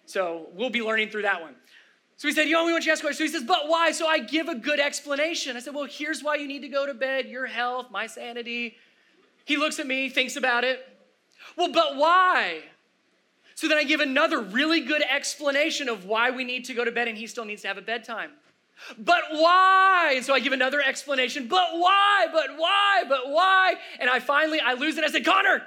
So, 0.06 0.48
we'll 0.54 0.70
be 0.70 0.82
learning 0.82 1.10
through 1.10 1.22
that 1.22 1.40
one. 1.40 1.54
So 2.16 2.28
he 2.28 2.34
said, 2.34 2.44
You 2.44 2.52
know, 2.52 2.64
we 2.64 2.72
want 2.72 2.84
you 2.84 2.90
to 2.90 2.92
ask 2.92 3.02
questions. 3.02 3.18
So 3.18 3.36
he 3.36 3.40
says, 3.40 3.46
But 3.46 3.68
why? 3.68 3.92
So 3.92 4.06
I 4.06 4.18
give 4.20 4.48
a 4.48 4.54
good 4.54 4.80
explanation. 4.80 5.56
I 5.56 5.60
said, 5.60 5.74
Well, 5.74 5.88
here's 5.90 6.22
why 6.22 6.36
you 6.36 6.46
need 6.46 6.62
to 6.62 6.68
go 6.68 6.86
to 6.86 6.94
bed 6.94 7.26
your 7.26 7.46
health, 7.46 7.90
my 7.90 8.06
sanity. 8.06 8.76
He 9.44 9.56
looks 9.56 9.78
at 9.78 9.86
me, 9.86 10.08
thinks 10.08 10.36
about 10.36 10.64
it. 10.64 10.86
Well, 11.56 11.72
but 11.72 11.96
why? 11.96 12.62
So 13.62 13.68
then 13.68 13.78
I 13.78 13.84
give 13.84 14.00
another 14.00 14.40
really 14.40 14.80
good 14.80 15.04
explanation 15.08 15.88
of 15.88 16.04
why 16.04 16.32
we 16.32 16.42
need 16.42 16.64
to 16.64 16.74
go 16.74 16.84
to 16.84 16.90
bed 16.90 17.06
and 17.06 17.16
he 17.16 17.28
still 17.28 17.44
needs 17.44 17.62
to 17.62 17.68
have 17.68 17.78
a 17.78 17.80
bedtime. 17.80 18.32
But 18.98 19.22
why? 19.30 20.14
And 20.16 20.24
so 20.24 20.34
I 20.34 20.40
give 20.40 20.52
another 20.52 20.82
explanation. 20.82 21.46
But 21.46 21.68
why? 21.74 22.26
But 22.32 22.56
why? 22.56 23.04
But 23.08 23.28
why? 23.30 23.74
And 24.00 24.10
I 24.10 24.18
finally 24.18 24.58
I 24.58 24.72
lose 24.72 24.98
it. 24.98 25.04
I 25.04 25.10
said, 25.12 25.24
Connor, 25.24 25.62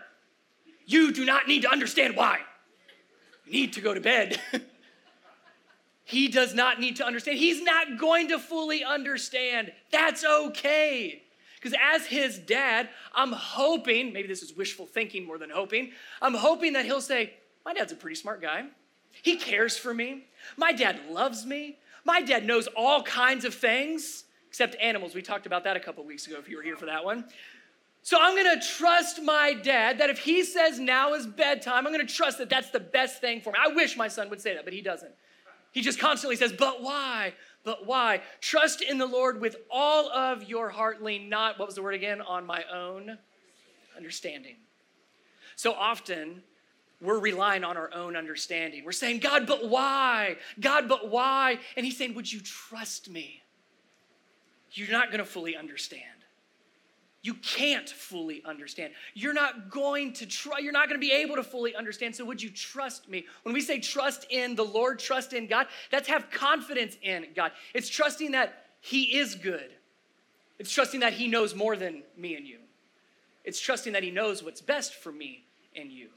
you 0.86 1.14
do 1.14 1.24
not 1.24 1.48
need 1.48 1.62
to 1.62 1.72
understand 1.72 2.18
why. 2.18 2.40
You 3.46 3.54
need 3.54 3.72
to 3.72 3.80
go 3.80 3.94
to 3.94 4.02
bed. 4.02 4.42
he 6.04 6.28
does 6.28 6.54
not 6.54 6.82
need 6.82 6.98
to 6.98 7.06
understand. 7.06 7.38
He's 7.38 7.62
not 7.62 7.98
going 7.98 8.28
to 8.28 8.40
fully 8.40 8.84
understand. 8.84 9.72
That's 9.94 10.26
okay. 10.26 11.24
Because 11.56 11.80
as 11.82 12.08
his 12.08 12.40
dad, 12.40 12.90
I'm 13.14 13.32
hoping, 13.32 14.12
maybe 14.12 14.28
this 14.28 14.42
is 14.42 14.54
wishful 14.54 14.86
thinking 14.86 15.26
more 15.26 15.38
than 15.38 15.50
hoping, 15.50 15.94
I'm 16.22 16.34
hoping 16.34 16.74
that 16.74 16.84
he'll 16.84 17.00
say, 17.00 17.36
my 17.66 17.74
dad's 17.74 17.92
a 17.92 17.96
pretty 17.96 18.16
smart 18.16 18.42
guy. 18.42 18.66
He 19.12 19.38
cares 19.38 19.78
for 19.78 19.94
me. 19.94 20.26
My 20.58 20.72
dad 20.72 21.00
loves 21.10 21.46
me. 21.46 21.78
My 22.04 22.22
dad 22.22 22.46
knows 22.46 22.68
all 22.76 23.02
kinds 23.02 23.46
of 23.46 23.56
things, 23.56 24.26
except 24.48 24.76
animals. 24.80 25.16
We 25.16 25.22
talked 25.22 25.46
about 25.46 25.64
that 25.64 25.76
a 25.76 25.80
couple 25.80 26.04
weeks 26.06 26.28
ago 26.28 26.38
if 26.38 26.48
you 26.48 26.58
were 26.58 26.64
here 26.64 26.78
for 26.78 26.86
that 26.86 27.04
one. 27.04 27.26
So 28.04 28.20
I'm 28.22 28.36
gonna 28.36 28.62
trust 28.62 29.24
my 29.24 29.54
dad 29.54 29.98
that 29.98 30.12
if 30.12 30.20
he 30.20 30.44
says 30.44 30.80
now 30.80 31.16
is 31.16 31.26
bedtime, 31.26 31.88
I'm 31.88 31.92
gonna 31.92 32.06
trust 32.06 32.38
that 32.38 32.50
that's 32.50 32.70
the 32.70 32.80
best 32.80 33.20
thing 33.20 33.42
for 33.42 33.52
me. 33.52 33.58
I 33.60 33.70
wish 33.70 33.98
my 33.98 34.08
son 34.08 34.30
would 34.30 34.40
say 34.40 34.54
that, 34.54 34.64
but 34.64 34.74
he 34.74 34.82
doesn't. 34.82 35.12
He 35.72 35.82
just 35.82 36.00
constantly 36.00 36.36
says, 36.36 36.54
but 36.54 36.84
why? 36.84 37.34
But 37.64 37.88
why? 37.88 38.22
Trust 38.42 38.82
in 38.84 39.00
the 39.00 39.08
Lord 39.08 39.42
with 39.42 39.56
all 39.72 40.08
of 40.12 40.44
your 40.44 40.70
heart, 40.70 41.02
lean 41.02 41.30
not, 41.30 41.58
what 41.58 41.68
was 41.68 41.76
the 41.76 41.82
word 41.82 41.96
again? 41.96 42.22
On 42.22 42.46
my 42.46 42.64
own 42.72 43.18
understanding. 43.98 44.58
So 45.56 45.74
often, 45.74 46.44
we're 47.06 47.20
relying 47.20 47.64
on 47.64 47.78
our 47.78 47.94
own 47.94 48.16
understanding. 48.16 48.84
We're 48.84 48.92
saying, 48.92 49.20
God, 49.20 49.48
but 49.48 49.70
why? 49.70 50.38
God, 50.60 50.88
but 50.88 51.10
why? 51.10 51.60
And 51.78 51.86
He's 51.86 51.98
saying, 51.98 52.16
Would 52.16 52.32
you 52.32 52.42
trust 52.42 53.10
me? 53.10 53.42
You're 54.72 54.92
not 54.92 55.08
going 55.08 55.20
to 55.20 55.26
fully 55.26 55.56
understand. 55.56 56.04
You 57.26 57.34
can't 57.34 57.90
fully 57.90 58.44
understand. 58.46 58.94
You're 59.16 59.34
not 59.34 59.72
going 59.72 60.14
to 60.14 60.28
try, 60.28 60.60
you're 60.60 60.72
not 60.72 60.90
going 60.90 61.02
to 61.02 61.04
be 61.08 61.12
able 61.12 61.38
to 61.38 61.44
fully 61.44 61.76
understand. 61.76 62.16
So, 62.16 62.24
would 62.26 62.40
you 62.40 62.52
trust 62.52 63.10
me? 63.10 63.26
When 63.42 63.54
we 63.56 63.62
say 63.62 63.80
trust 63.80 64.28
in 64.30 64.54
the 64.54 64.64
Lord, 64.64 65.00
trust 65.00 65.34
in 65.34 65.48
God, 65.48 65.66
that's 65.90 66.08
have 66.08 66.30
confidence 66.30 66.98
in 67.02 67.28
God. 67.36 67.52
It's 67.74 67.90
trusting 67.90 68.32
that 68.34 68.66
He 68.80 69.18
is 69.18 69.34
good, 69.34 69.72
it's 70.60 70.72
trusting 70.72 71.00
that 71.00 71.14
He 71.14 71.28
knows 71.28 71.56
more 71.56 71.76
than 71.76 72.04
me 72.16 72.36
and 72.36 72.46
you, 72.46 72.60
it's 73.44 73.60
trusting 73.60 73.94
that 73.94 74.04
He 74.04 74.12
knows 74.12 74.44
what's 74.44 74.62
best 74.62 74.94
for 74.94 75.12
me 75.12 75.46
and 75.76 75.92
you. 75.92 76.10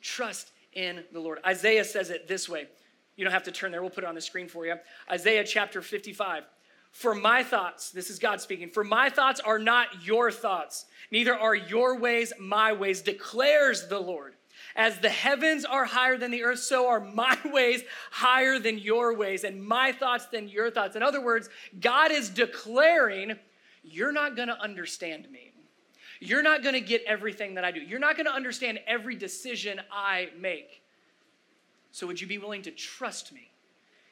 Trust 0.00 0.52
in 0.72 1.04
the 1.12 1.20
Lord. 1.20 1.38
Isaiah 1.44 1.84
says 1.84 2.10
it 2.10 2.28
this 2.28 2.48
way 2.48 2.68
You 3.16 3.24
don't 3.24 3.32
have 3.32 3.44
to 3.44 3.52
turn 3.52 3.72
there, 3.72 3.80
we'll 3.80 3.90
put 3.90 4.04
it 4.04 4.08
on 4.08 4.14
the 4.14 4.20
screen 4.20 4.48
for 4.48 4.66
you. 4.66 4.74
Isaiah 5.10 5.44
chapter 5.44 5.82
55. 5.82 6.44
For 6.92 7.14
my 7.14 7.44
thoughts, 7.44 7.90
this 7.90 8.10
is 8.10 8.18
God 8.18 8.40
speaking, 8.40 8.68
for 8.68 8.82
my 8.82 9.10
thoughts 9.10 9.38
are 9.40 9.60
not 9.60 10.04
your 10.04 10.32
thoughts, 10.32 10.86
neither 11.12 11.34
are 11.34 11.54
your 11.54 11.98
ways 11.98 12.32
my 12.38 12.72
ways, 12.72 13.00
declares 13.00 13.86
the 13.86 14.00
Lord. 14.00 14.34
As 14.76 14.98
the 14.98 15.08
heavens 15.08 15.64
are 15.64 15.84
higher 15.84 16.16
than 16.16 16.30
the 16.30 16.42
earth, 16.44 16.58
so 16.58 16.88
are 16.88 17.00
my 17.00 17.36
ways 17.44 17.82
higher 18.10 18.58
than 18.58 18.78
your 18.78 19.14
ways, 19.14 19.44
and 19.44 19.62
my 19.62 19.92
thoughts 19.92 20.26
than 20.26 20.48
your 20.48 20.70
thoughts. 20.70 20.96
In 20.96 21.02
other 21.02 21.20
words, 21.20 21.48
God 21.80 22.10
is 22.10 22.28
declaring, 22.28 23.38
You're 23.82 24.12
not 24.12 24.36
gonna 24.36 24.58
understand 24.60 25.30
me. 25.30 25.52
You're 26.20 26.42
not 26.42 26.62
gonna 26.62 26.80
get 26.80 27.02
everything 27.06 27.54
that 27.54 27.64
I 27.64 27.70
do. 27.70 27.80
You're 27.80 27.98
not 27.98 28.16
gonna 28.16 28.30
understand 28.30 28.78
every 28.86 29.16
decision 29.16 29.80
I 29.90 30.28
make. 30.38 30.82
So, 31.92 32.06
would 32.06 32.20
you 32.20 32.26
be 32.26 32.38
willing 32.38 32.62
to 32.62 32.70
trust 32.70 33.32
me 33.32 33.50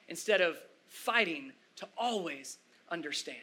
instead 0.08 0.40
of 0.40 0.56
fighting 0.86 1.52
to 1.76 1.88
always 1.96 2.58
understand? 2.90 3.38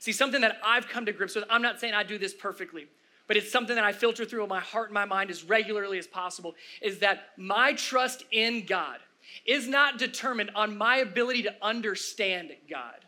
See, 0.00 0.12
something 0.12 0.40
that 0.42 0.58
I've 0.64 0.88
come 0.88 1.06
to 1.06 1.12
grips 1.12 1.34
with, 1.34 1.44
I'm 1.48 1.62
not 1.62 1.80
saying 1.80 1.94
I 1.94 2.02
do 2.02 2.18
this 2.18 2.34
perfectly, 2.34 2.86
but 3.26 3.36
it's 3.36 3.50
something 3.50 3.76
that 3.76 3.84
I 3.84 3.92
filter 3.92 4.24
through 4.24 4.46
my 4.46 4.60
heart 4.60 4.88
and 4.88 4.94
my 4.94 5.04
mind 5.04 5.30
as 5.30 5.44
regularly 5.44 5.98
as 5.98 6.06
possible, 6.06 6.54
is 6.82 6.98
that 6.98 7.30
my 7.36 7.72
trust 7.72 8.24
in 8.30 8.66
God 8.66 8.98
is 9.44 9.66
not 9.66 9.98
determined 9.98 10.50
on 10.54 10.76
my 10.76 10.98
ability 10.98 11.42
to 11.44 11.54
understand 11.62 12.52
God. 12.68 13.04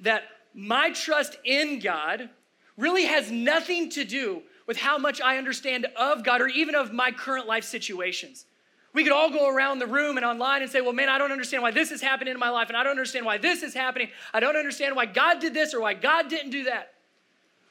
That 0.00 0.24
my 0.54 0.90
trust 0.90 1.36
in 1.44 1.80
God 1.80 2.30
really 2.76 3.04
has 3.04 3.30
nothing 3.30 3.90
to 3.90 4.04
do 4.04 4.42
with 4.66 4.76
how 4.76 4.98
much 4.98 5.20
I 5.20 5.36
understand 5.36 5.86
of 5.96 6.24
God 6.24 6.40
or 6.40 6.48
even 6.48 6.74
of 6.74 6.92
my 6.92 7.10
current 7.10 7.46
life 7.46 7.64
situations. 7.64 8.46
We 8.92 9.02
could 9.02 9.12
all 9.12 9.30
go 9.30 9.48
around 9.48 9.80
the 9.80 9.86
room 9.86 10.16
and 10.16 10.24
online 10.24 10.62
and 10.62 10.70
say, 10.70 10.80
well, 10.80 10.92
man, 10.92 11.08
I 11.08 11.18
don't 11.18 11.32
understand 11.32 11.62
why 11.62 11.72
this 11.72 11.90
is 11.90 12.00
happening 12.00 12.32
in 12.32 12.38
my 12.38 12.50
life, 12.50 12.68
and 12.68 12.76
I 12.76 12.84
don't 12.84 12.92
understand 12.92 13.26
why 13.26 13.38
this 13.38 13.62
is 13.62 13.74
happening. 13.74 14.08
I 14.32 14.40
don't 14.40 14.56
understand 14.56 14.94
why 14.94 15.06
God 15.06 15.40
did 15.40 15.52
this 15.52 15.74
or 15.74 15.80
why 15.80 15.94
God 15.94 16.28
didn't 16.28 16.50
do 16.50 16.64
that. 16.64 16.94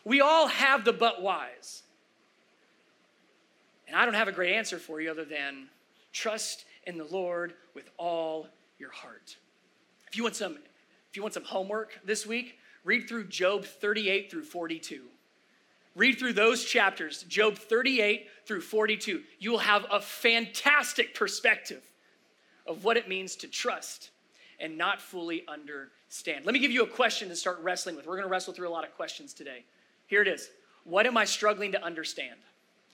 We 0.03 0.19
all 0.19 0.47
have 0.47 0.83
the 0.83 0.91
but 0.91 1.21
whys. 1.21 1.83
And 3.87 3.95
I 3.95 4.03
don't 4.03 4.15
have 4.15 4.27
a 4.27 4.33
great 4.33 4.53
answer 4.53 4.77
for 4.79 4.99
you 4.99 5.11
other 5.11 5.23
than 5.23 5.69
trust 6.11 6.65
in 6.85 6.97
the 6.97 7.05
Lord 7.05 7.53
with 7.73 7.89
all 7.97 8.47
your 8.77 8.91
heart. 8.91 9.37
If 10.07 10.17
you 10.17 10.23
want 10.23 10.35
some, 10.35 10.57
if 11.09 11.15
you 11.15 11.21
want 11.21 11.33
some 11.33 11.45
homework 11.45 11.99
this 12.03 12.25
week, 12.25 12.57
read 12.83 13.07
through 13.07 13.27
Job 13.27 13.65
38 13.65 14.29
through 14.29 14.43
42. 14.43 15.03
Read 15.95 16.17
through 16.17 16.33
those 16.33 16.63
chapters, 16.65 17.23
Job 17.23 17.55
38 17.55 18.27
through 18.45 18.61
42. 18.61 19.21
You 19.39 19.51
will 19.51 19.59
have 19.59 19.85
a 19.91 20.01
fantastic 20.01 21.13
perspective 21.13 21.83
of 22.65 22.83
what 22.83 22.97
it 22.97 23.07
means 23.07 23.35
to 23.37 23.47
trust 23.47 24.09
and 24.59 24.77
not 24.77 25.01
fully 25.01 25.43
understand. 25.47 26.45
Let 26.45 26.53
me 26.53 26.59
give 26.59 26.71
you 26.71 26.83
a 26.83 26.87
question 26.87 27.29
to 27.29 27.35
start 27.35 27.59
wrestling 27.61 27.95
with. 27.95 28.07
We're 28.07 28.15
going 28.15 28.27
to 28.27 28.31
wrestle 28.31 28.53
through 28.53 28.69
a 28.69 28.71
lot 28.71 28.85
of 28.85 28.95
questions 28.95 29.33
today. 29.33 29.65
Here 30.07 30.21
it 30.21 30.27
is 30.27 30.49
What 30.83 31.05
am 31.05 31.17
I 31.17 31.25
struggling 31.25 31.73
to 31.73 31.83
understand? 31.83 32.39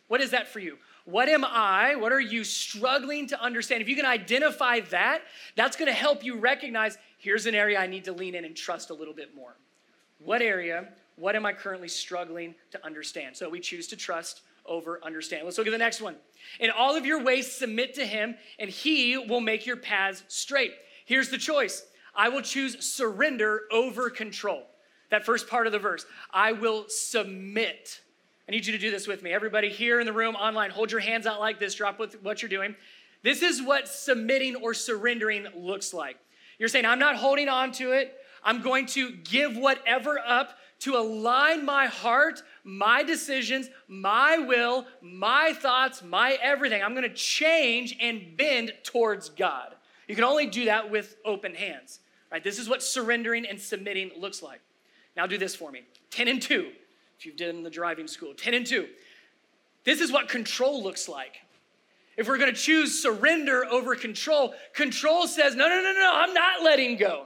What 0.07 0.21
is 0.21 0.31
that 0.31 0.47
for 0.47 0.59
you? 0.59 0.77
What 1.05 1.29
am 1.29 1.45
I? 1.45 1.95
What 1.95 2.11
are 2.11 2.19
you 2.19 2.43
struggling 2.43 3.27
to 3.27 3.41
understand? 3.41 3.81
If 3.81 3.87
you 3.87 3.95
can 3.95 4.05
identify 4.05 4.79
that, 4.91 5.21
that's 5.55 5.77
going 5.77 5.87
to 5.87 5.93
help 5.93 6.23
you 6.23 6.37
recognize 6.37 6.97
here's 7.19 7.45
an 7.45 7.55
area 7.55 7.79
I 7.79 7.87
need 7.87 8.05
to 8.05 8.11
lean 8.11 8.35
in 8.35 8.43
and 8.43 8.55
trust 8.55 8.89
a 8.89 8.93
little 8.93 9.13
bit 9.13 9.35
more. 9.35 9.55
What 10.19 10.41
area? 10.41 10.89
What 11.15 11.35
am 11.35 11.45
I 11.45 11.53
currently 11.53 11.87
struggling 11.87 12.55
to 12.71 12.85
understand? 12.85 13.35
So 13.35 13.49
we 13.49 13.59
choose 13.59 13.87
to 13.87 13.97
trust 13.97 14.41
over 14.65 14.99
understand. 15.03 15.45
Let's 15.45 15.57
look 15.57 15.67
at 15.67 15.71
the 15.71 15.77
next 15.77 16.01
one. 16.01 16.15
In 16.59 16.69
all 16.69 16.95
of 16.95 17.05
your 17.05 17.21
ways, 17.23 17.51
submit 17.51 17.95
to 17.95 18.05
him, 18.05 18.35
and 18.59 18.69
he 18.69 19.17
will 19.17 19.41
make 19.41 19.65
your 19.65 19.77
paths 19.77 20.23
straight. 20.27 20.73
Here's 21.05 21.29
the 21.29 21.37
choice 21.37 21.83
I 22.15 22.29
will 22.29 22.41
choose 22.41 22.85
surrender 22.85 23.61
over 23.71 24.09
control. 24.09 24.63
That 25.09 25.25
first 25.25 25.49
part 25.49 25.65
of 25.65 25.73
the 25.73 25.79
verse. 25.79 26.05
I 26.31 26.51
will 26.51 26.85
submit. 26.87 28.01
I 28.47 28.51
need 28.51 28.65
you 28.65 28.73
to 28.73 28.79
do 28.79 28.91
this 28.91 29.07
with 29.07 29.23
me. 29.23 29.31
Everybody 29.31 29.69
here 29.69 29.99
in 29.99 30.05
the 30.05 30.13
room, 30.13 30.35
online, 30.35 30.69
hold 30.69 30.91
your 30.91 31.01
hands 31.01 31.25
out 31.25 31.39
like 31.39 31.59
this, 31.59 31.75
drop 31.75 31.99
what 32.21 32.41
you're 32.41 32.49
doing. 32.49 32.75
This 33.23 33.41
is 33.41 33.61
what 33.61 33.87
submitting 33.87 34.55
or 34.55 34.73
surrendering 34.73 35.47
looks 35.55 35.93
like. 35.93 36.17
You're 36.57 36.69
saying, 36.69 36.85
I'm 36.85 36.99
not 36.99 37.15
holding 37.15 37.49
on 37.49 37.71
to 37.73 37.91
it. 37.91 38.18
I'm 38.43 38.61
going 38.61 38.85
to 38.87 39.11
give 39.11 39.57
whatever 39.57 40.19
up 40.19 40.57
to 40.79 40.95
align 40.95 41.65
my 41.65 41.87
heart, 41.87 42.41
my 42.63 43.03
decisions, 43.03 43.69
my 43.87 44.37
will, 44.37 44.85
my 45.01 45.53
thoughts, 45.53 46.01
my 46.01 46.37
everything. 46.41 46.81
I'm 46.81 46.93
going 46.93 47.07
to 47.07 47.13
change 47.13 47.97
and 47.99 48.37
bend 48.37 48.73
towards 48.83 49.29
God. 49.29 49.75
You 50.07 50.15
can 50.15 50.23
only 50.23 50.47
do 50.47 50.65
that 50.65 50.89
with 50.89 51.17
open 51.25 51.53
hands. 51.53 51.99
Right? 52.31 52.43
This 52.43 52.59
is 52.59 52.69
what 52.69 52.81
surrendering 52.81 53.45
and 53.45 53.59
submitting 53.59 54.11
looks 54.17 54.41
like. 54.41 54.61
Now 55.17 55.25
do 55.27 55.37
this 55.37 55.55
for 55.55 55.71
me. 55.71 55.83
10 56.11 56.27
and 56.27 56.41
2. 56.41 56.71
If 57.17 57.25
you've 57.25 57.35
done 57.35 57.63
the 57.63 57.69
driving 57.69 58.07
school, 58.07 58.33
10 58.33 58.53
and 58.53 58.65
2. 58.65 58.87
This 59.83 59.99
is 59.99 60.11
what 60.11 60.29
control 60.29 60.81
looks 60.81 61.09
like. 61.09 61.41
If 62.15 62.27
we're 62.27 62.37
going 62.37 62.53
to 62.53 62.59
choose 62.59 63.01
surrender 63.01 63.65
over 63.65 63.95
control, 63.95 64.53
control 64.73 65.27
says, 65.27 65.55
no, 65.55 65.67
no, 65.67 65.81
no, 65.81 65.93
no, 65.93 66.11
I'm 66.13 66.33
not 66.33 66.63
letting 66.63 66.97
go. 66.97 67.25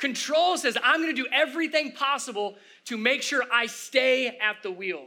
Control 0.00 0.56
says, 0.56 0.78
I'm 0.82 1.00
gonna 1.00 1.12
do 1.12 1.26
everything 1.30 1.92
possible 1.92 2.56
to 2.86 2.96
make 2.96 3.22
sure 3.22 3.44
I 3.52 3.66
stay 3.66 4.28
at 4.28 4.62
the 4.62 4.70
wheel. 4.70 5.06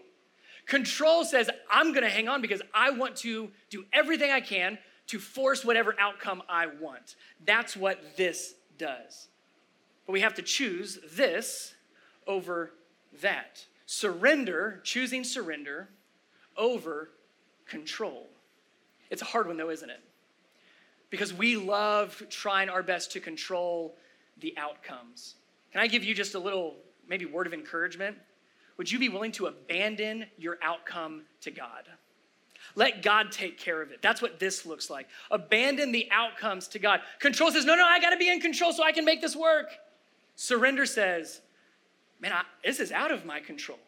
Control 0.68 1.26
says, 1.26 1.50
I'm 1.70 1.94
gonna 1.94 2.10
hang 2.10 2.30
on 2.30 2.42
because 2.42 2.62
I 2.76 2.92
want 2.92 3.16
to 3.18 3.50
do 3.72 3.86
everything 3.92 4.32
I 4.32 4.40
can 4.40 4.78
to 5.08 5.18
force 5.18 5.66
whatever 5.66 5.96
outcome 6.00 6.44
I 6.48 6.68
want. 6.68 7.16
That's 7.44 7.76
what 7.76 8.18
this 8.18 8.54
does. 8.78 9.30
But 10.06 10.14
we 10.14 10.22
have 10.22 10.36
to 10.36 10.44
choose 10.44 11.00
this 11.12 11.74
over 12.28 12.72
that. 13.22 13.66
Surrender, 13.88 14.80
choosing 14.84 15.24
surrender 15.24 15.90
over 16.56 17.10
control. 17.66 18.30
It's 19.10 19.24
a 19.24 19.26
hard 19.26 19.48
one 19.48 19.58
though, 19.58 19.72
isn't 19.72 19.90
it? 19.90 20.02
Because 21.10 21.34
we 21.34 21.58
love 21.58 22.22
trying 22.30 22.70
our 22.70 22.84
best 22.84 23.12
to 23.14 23.20
control 23.20 23.96
the 24.40 24.56
outcomes. 24.58 25.36
Can 25.72 25.82
I 25.82 25.88
give 25.88 26.04
you 26.04 26.14
just 26.14 26.36
a 26.36 26.40
little, 26.40 26.76
maybe, 27.08 27.26
word 27.26 27.48
of 27.48 27.54
encouragement? 27.54 28.18
Would 28.78 28.92
you 28.92 29.00
be 29.00 29.10
willing 29.10 29.32
to 29.34 29.48
abandon 29.48 30.26
your 30.38 30.58
outcome 30.62 31.24
to 31.42 31.52
God? 31.52 31.88
Let 32.76 33.04
God 33.04 33.32
take 33.32 33.58
care 33.60 33.82
of 33.82 33.92
it. 33.92 34.02
That's 34.02 34.22
what 34.22 34.40
this 34.40 34.66
looks 34.66 34.90
like. 34.90 35.08
Abandon 35.30 35.92
the 35.92 36.08
outcomes 36.12 36.68
to 36.70 36.80
God. 36.80 37.02
Control 37.20 37.52
says, 37.52 37.66
no, 37.66 37.76
no, 37.76 37.86
I 37.86 38.00
got 38.00 38.12
to 38.12 38.18
be 38.18 38.30
in 38.30 38.40
control 38.40 38.74
so 38.74 38.84
I 38.84 38.92
can 38.92 39.06
make 39.06 39.22
this 39.22 39.36
work. 39.36 39.68
Surrender 40.36 40.86
says, 40.86 41.42
man, 42.20 42.32
I, 42.32 42.44
this 42.64 42.80
is 42.80 42.92
out 42.92 43.12
of 43.12 43.26
my 43.26 43.40
control. 43.40 43.80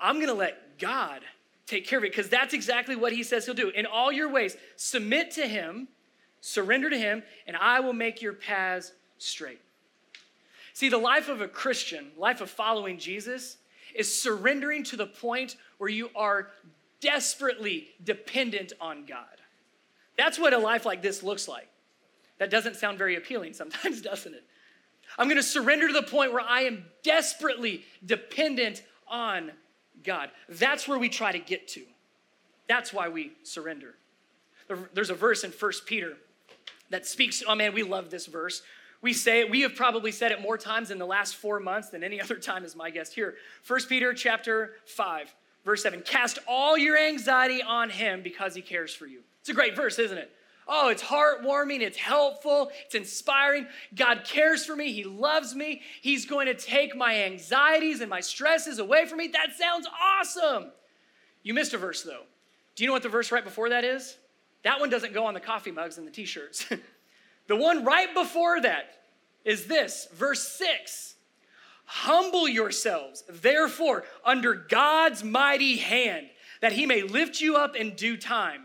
I'm 0.00 0.16
going 0.16 0.28
to 0.28 0.34
let 0.34 0.78
God 0.78 1.20
take 1.66 1.86
care 1.86 1.98
of 1.98 2.04
it 2.04 2.10
because 2.10 2.28
that's 2.28 2.54
exactly 2.54 2.96
what 2.96 3.12
he 3.12 3.22
says 3.22 3.46
he'll 3.46 3.54
do. 3.54 3.68
In 3.70 3.86
all 3.86 4.10
your 4.10 4.28
ways, 4.28 4.56
submit 4.76 5.30
to 5.32 5.46
him, 5.46 5.88
surrender 6.40 6.90
to 6.90 6.98
him, 6.98 7.22
and 7.46 7.56
I 7.56 7.80
will 7.80 7.92
make 7.92 8.20
your 8.20 8.32
paths 8.32 8.92
straight. 9.18 9.60
See, 10.74 10.88
the 10.88 10.98
life 10.98 11.28
of 11.28 11.40
a 11.40 11.48
Christian, 11.48 12.10
life 12.18 12.40
of 12.40 12.50
following 12.50 12.98
Jesus, 12.98 13.56
is 13.94 14.12
surrendering 14.12 14.82
to 14.84 14.96
the 14.96 15.06
point 15.06 15.56
where 15.78 15.88
you 15.88 16.10
are 16.16 16.50
desperately 17.00 17.88
dependent 18.02 18.72
on 18.80 19.06
God. 19.06 19.24
That's 20.18 20.38
what 20.38 20.52
a 20.52 20.58
life 20.58 20.84
like 20.84 21.00
this 21.00 21.22
looks 21.22 21.46
like. 21.46 21.68
That 22.38 22.50
doesn't 22.50 22.74
sound 22.74 22.98
very 22.98 23.14
appealing 23.14 23.52
sometimes, 23.52 24.02
doesn't 24.02 24.34
it? 24.34 24.42
I'm 25.16 25.28
going 25.28 25.36
to 25.36 25.44
surrender 25.44 25.86
to 25.86 25.92
the 25.92 26.02
point 26.02 26.32
where 26.32 26.44
I 26.44 26.62
am 26.62 26.84
desperately 27.04 27.84
dependent 28.04 28.82
on 29.06 29.52
God. 30.02 30.30
That's 30.48 30.88
where 30.88 30.98
we 30.98 31.08
try 31.08 31.30
to 31.30 31.38
get 31.38 31.68
to. 31.68 31.82
That's 32.68 32.92
why 32.92 33.08
we 33.08 33.32
surrender. 33.44 33.94
There's 34.92 35.10
a 35.10 35.14
verse 35.14 35.44
in 35.44 35.52
First 35.52 35.86
Peter 35.86 36.14
that 36.90 37.06
speaks, 37.06 37.44
oh 37.46 37.54
man, 37.54 37.74
we 37.74 37.84
love 37.84 38.10
this 38.10 38.26
verse. 38.26 38.62
We 39.04 39.12
say 39.12 39.40
it, 39.40 39.50
we 39.50 39.60
have 39.60 39.74
probably 39.74 40.10
said 40.10 40.32
it 40.32 40.40
more 40.40 40.56
times 40.56 40.90
in 40.90 40.96
the 40.96 41.04
last 41.04 41.36
four 41.36 41.60
months 41.60 41.90
than 41.90 42.02
any 42.02 42.20
other 42.22 42.36
time 42.36 42.64
as 42.64 42.74
my 42.74 42.88
guest 42.88 43.14
here. 43.14 43.34
1 43.66 43.80
Peter 43.86 44.14
chapter 44.14 44.76
5, 44.86 45.34
verse 45.62 45.82
7. 45.82 46.00
Cast 46.00 46.38
all 46.48 46.78
your 46.78 46.96
anxiety 46.96 47.62
on 47.62 47.90
him 47.90 48.22
because 48.22 48.54
he 48.54 48.62
cares 48.62 48.94
for 48.94 49.06
you. 49.06 49.20
It's 49.40 49.50
a 49.50 49.52
great 49.52 49.76
verse, 49.76 49.98
isn't 49.98 50.16
it? 50.16 50.30
Oh, 50.66 50.88
it's 50.88 51.02
heartwarming, 51.02 51.82
it's 51.82 51.98
helpful, 51.98 52.70
it's 52.86 52.94
inspiring. 52.94 53.66
God 53.94 54.24
cares 54.24 54.64
for 54.64 54.74
me, 54.74 54.90
He 54.94 55.04
loves 55.04 55.54
me, 55.54 55.82
He's 56.00 56.24
going 56.24 56.46
to 56.46 56.54
take 56.54 56.96
my 56.96 57.24
anxieties 57.24 58.00
and 58.00 58.08
my 58.08 58.20
stresses 58.20 58.78
away 58.78 59.04
from 59.04 59.18
me. 59.18 59.28
That 59.28 59.48
sounds 59.54 59.86
awesome. 60.02 60.72
You 61.42 61.52
missed 61.52 61.74
a 61.74 61.78
verse 61.78 62.02
though. 62.02 62.22
Do 62.74 62.82
you 62.82 62.86
know 62.86 62.94
what 62.94 63.02
the 63.02 63.10
verse 63.10 63.30
right 63.30 63.44
before 63.44 63.68
that 63.68 63.84
is? 63.84 64.16
That 64.62 64.80
one 64.80 64.88
doesn't 64.88 65.12
go 65.12 65.26
on 65.26 65.34
the 65.34 65.40
coffee 65.40 65.72
mugs 65.72 65.98
and 65.98 66.06
the 66.06 66.10
t 66.10 66.24
shirts. 66.24 66.64
The 67.46 67.56
one 67.56 67.84
right 67.84 68.12
before 68.14 68.60
that 68.60 68.98
is 69.44 69.66
this, 69.66 70.08
verse 70.14 70.46
6. 70.48 71.14
Humble 71.86 72.48
yourselves, 72.48 73.24
therefore, 73.28 74.04
under 74.24 74.54
God's 74.54 75.22
mighty 75.22 75.76
hand, 75.76 76.28
that 76.60 76.72
he 76.72 76.86
may 76.86 77.02
lift 77.02 77.40
you 77.40 77.56
up 77.56 77.76
in 77.76 77.94
due 77.94 78.16
time. 78.16 78.62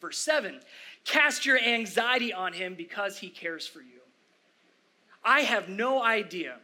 Verse 0.00 0.18
7. 0.18 0.60
Cast 1.04 1.44
your 1.44 1.58
anxiety 1.58 2.32
on 2.32 2.52
him 2.52 2.74
because 2.74 3.18
he 3.18 3.28
cares 3.28 3.66
for 3.66 3.80
you. 3.80 4.00
I 5.24 5.40
have 5.40 5.68
no 5.68 6.02
idea 6.02 6.56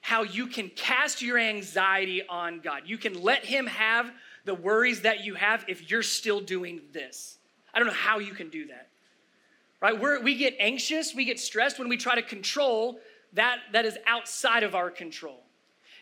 how 0.00 0.22
you 0.22 0.46
can 0.46 0.70
cast 0.70 1.20
your 1.20 1.38
anxiety 1.38 2.22
on 2.28 2.60
God. 2.60 2.82
You 2.86 2.96
can 2.96 3.20
let 3.20 3.44
him 3.44 3.66
have 3.66 4.12
the 4.44 4.54
worries 4.54 5.00
that 5.00 5.24
you 5.24 5.34
have 5.34 5.64
if 5.66 5.90
you're 5.90 6.02
still 6.04 6.40
doing 6.40 6.80
this. 6.92 7.38
I 7.74 7.78
don't 7.78 7.88
know 7.88 7.94
how 7.94 8.20
you 8.20 8.32
can 8.32 8.48
do 8.48 8.66
that. 8.68 8.88
Right? 9.80 9.98
We're, 9.98 10.22
we 10.22 10.36
get 10.36 10.56
anxious, 10.58 11.14
we 11.14 11.24
get 11.24 11.38
stressed 11.38 11.78
when 11.78 11.88
we 11.88 11.96
try 11.96 12.14
to 12.14 12.22
control 12.22 12.98
that 13.34 13.58
that 13.72 13.84
is 13.84 13.98
outside 14.06 14.62
of 14.62 14.74
our 14.74 14.90
control. 14.90 15.42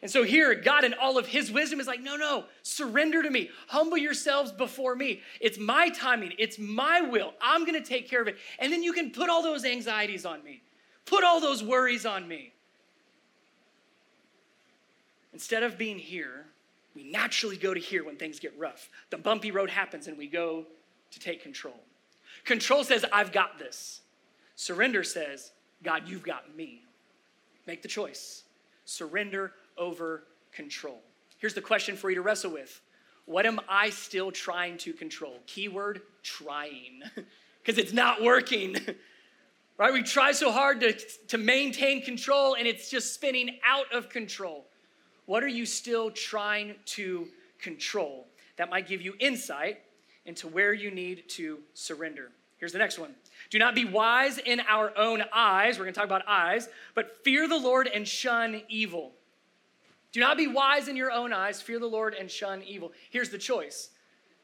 And 0.02 0.10
so 0.10 0.22
here, 0.22 0.54
God, 0.54 0.84
in 0.84 0.92
all 0.94 1.16
of 1.16 1.26
His 1.26 1.50
wisdom, 1.50 1.80
is 1.80 1.86
like, 1.86 2.02
no, 2.02 2.16
no, 2.16 2.44
surrender 2.62 3.22
to 3.22 3.30
me. 3.30 3.50
Humble 3.68 3.96
yourselves 3.96 4.52
before 4.52 4.94
me. 4.94 5.22
It's 5.40 5.58
my 5.58 5.88
timing, 5.88 6.34
it's 6.38 6.58
my 6.58 7.00
will. 7.00 7.32
I'm 7.40 7.64
going 7.64 7.82
to 7.82 7.88
take 7.88 8.08
care 8.08 8.20
of 8.20 8.28
it. 8.28 8.36
And 8.58 8.72
then 8.72 8.82
you 8.82 8.92
can 8.92 9.10
put 9.10 9.30
all 9.30 9.42
those 9.42 9.64
anxieties 9.64 10.26
on 10.26 10.44
me, 10.44 10.62
put 11.06 11.24
all 11.24 11.40
those 11.40 11.62
worries 11.62 12.04
on 12.04 12.28
me. 12.28 12.52
Instead 15.32 15.62
of 15.62 15.76
being 15.78 15.98
here, 15.98 16.46
we 16.94 17.02
naturally 17.02 17.56
go 17.56 17.74
to 17.74 17.80
here 17.80 18.04
when 18.04 18.16
things 18.16 18.38
get 18.38 18.56
rough. 18.58 18.88
The 19.10 19.18
bumpy 19.18 19.50
road 19.50 19.70
happens 19.70 20.06
and 20.06 20.16
we 20.16 20.28
go 20.28 20.66
to 21.10 21.18
take 21.18 21.42
control. 21.42 21.80
Control 22.44 22.84
says, 22.84 23.04
I've 23.12 23.32
got 23.32 23.58
this. 23.58 24.02
Surrender 24.54 25.02
says, 25.02 25.52
God, 25.82 26.02
you've 26.06 26.22
got 26.22 26.54
me. 26.56 26.82
Make 27.66 27.82
the 27.82 27.88
choice. 27.88 28.44
Surrender 28.84 29.52
over 29.78 30.24
control. 30.52 31.00
Here's 31.38 31.54
the 31.54 31.60
question 31.60 31.96
for 31.96 32.10
you 32.10 32.16
to 32.16 32.22
wrestle 32.22 32.52
with 32.52 32.80
What 33.26 33.46
am 33.46 33.60
I 33.68 33.90
still 33.90 34.30
trying 34.30 34.78
to 34.78 34.92
control? 34.92 35.38
Keyword 35.46 36.02
trying, 36.22 37.02
because 37.62 37.78
it's 37.78 37.92
not 37.92 38.22
working. 38.22 38.76
right? 39.78 39.92
We 39.92 40.02
try 40.02 40.32
so 40.32 40.52
hard 40.52 40.80
to, 40.80 40.92
to 41.28 41.38
maintain 41.38 42.02
control 42.02 42.54
and 42.54 42.66
it's 42.66 42.90
just 42.90 43.14
spinning 43.14 43.58
out 43.66 43.92
of 43.92 44.08
control. 44.08 44.66
What 45.26 45.42
are 45.42 45.48
you 45.48 45.66
still 45.66 46.10
trying 46.10 46.74
to 46.86 47.26
control? 47.58 48.26
That 48.56 48.70
might 48.70 48.86
give 48.86 49.00
you 49.00 49.14
insight 49.18 49.78
into 50.26 50.48
where 50.48 50.72
you 50.72 50.90
need 50.90 51.28
to 51.30 51.58
surrender. 51.74 52.30
Here's 52.56 52.72
the 52.72 52.78
next 52.78 52.98
one. 52.98 53.14
Do 53.50 53.58
not 53.58 53.74
be 53.74 53.84
wise 53.84 54.38
in 54.38 54.60
our 54.60 54.96
own 54.96 55.22
eyes. 55.32 55.78
We're 55.78 55.84
going 55.84 55.94
to 55.94 56.00
talk 56.00 56.06
about 56.06 56.26
eyes, 56.26 56.68
but 56.94 57.22
fear 57.24 57.46
the 57.48 57.58
Lord 57.58 57.88
and 57.88 58.06
shun 58.06 58.62
evil. 58.68 59.12
Do 60.12 60.20
not 60.20 60.36
be 60.36 60.46
wise 60.46 60.88
in 60.88 60.96
your 60.96 61.10
own 61.10 61.32
eyes. 61.32 61.60
Fear 61.60 61.80
the 61.80 61.86
Lord 61.86 62.14
and 62.14 62.30
shun 62.30 62.62
evil. 62.62 62.92
Here's 63.10 63.30
the 63.30 63.38
choice. 63.38 63.90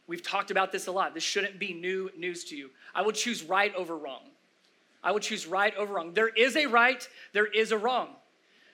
We've 0.06 0.22
talked 0.22 0.50
about 0.50 0.72
this 0.72 0.88
a 0.88 0.92
lot. 0.92 1.14
This 1.14 1.22
shouldn't 1.22 1.60
be 1.60 1.72
new 1.72 2.10
news 2.16 2.44
to 2.46 2.56
you. 2.56 2.70
I 2.94 3.02
will 3.02 3.12
choose 3.12 3.44
right 3.44 3.72
over 3.76 3.96
wrong. 3.96 4.22
I 5.02 5.12
will 5.12 5.20
choose 5.20 5.46
right 5.46 5.74
over 5.76 5.94
wrong. 5.94 6.12
There 6.12 6.28
is 6.28 6.56
a 6.56 6.66
right, 6.66 7.08
there 7.32 7.46
is 7.46 7.72
a 7.72 7.78
wrong. 7.78 8.08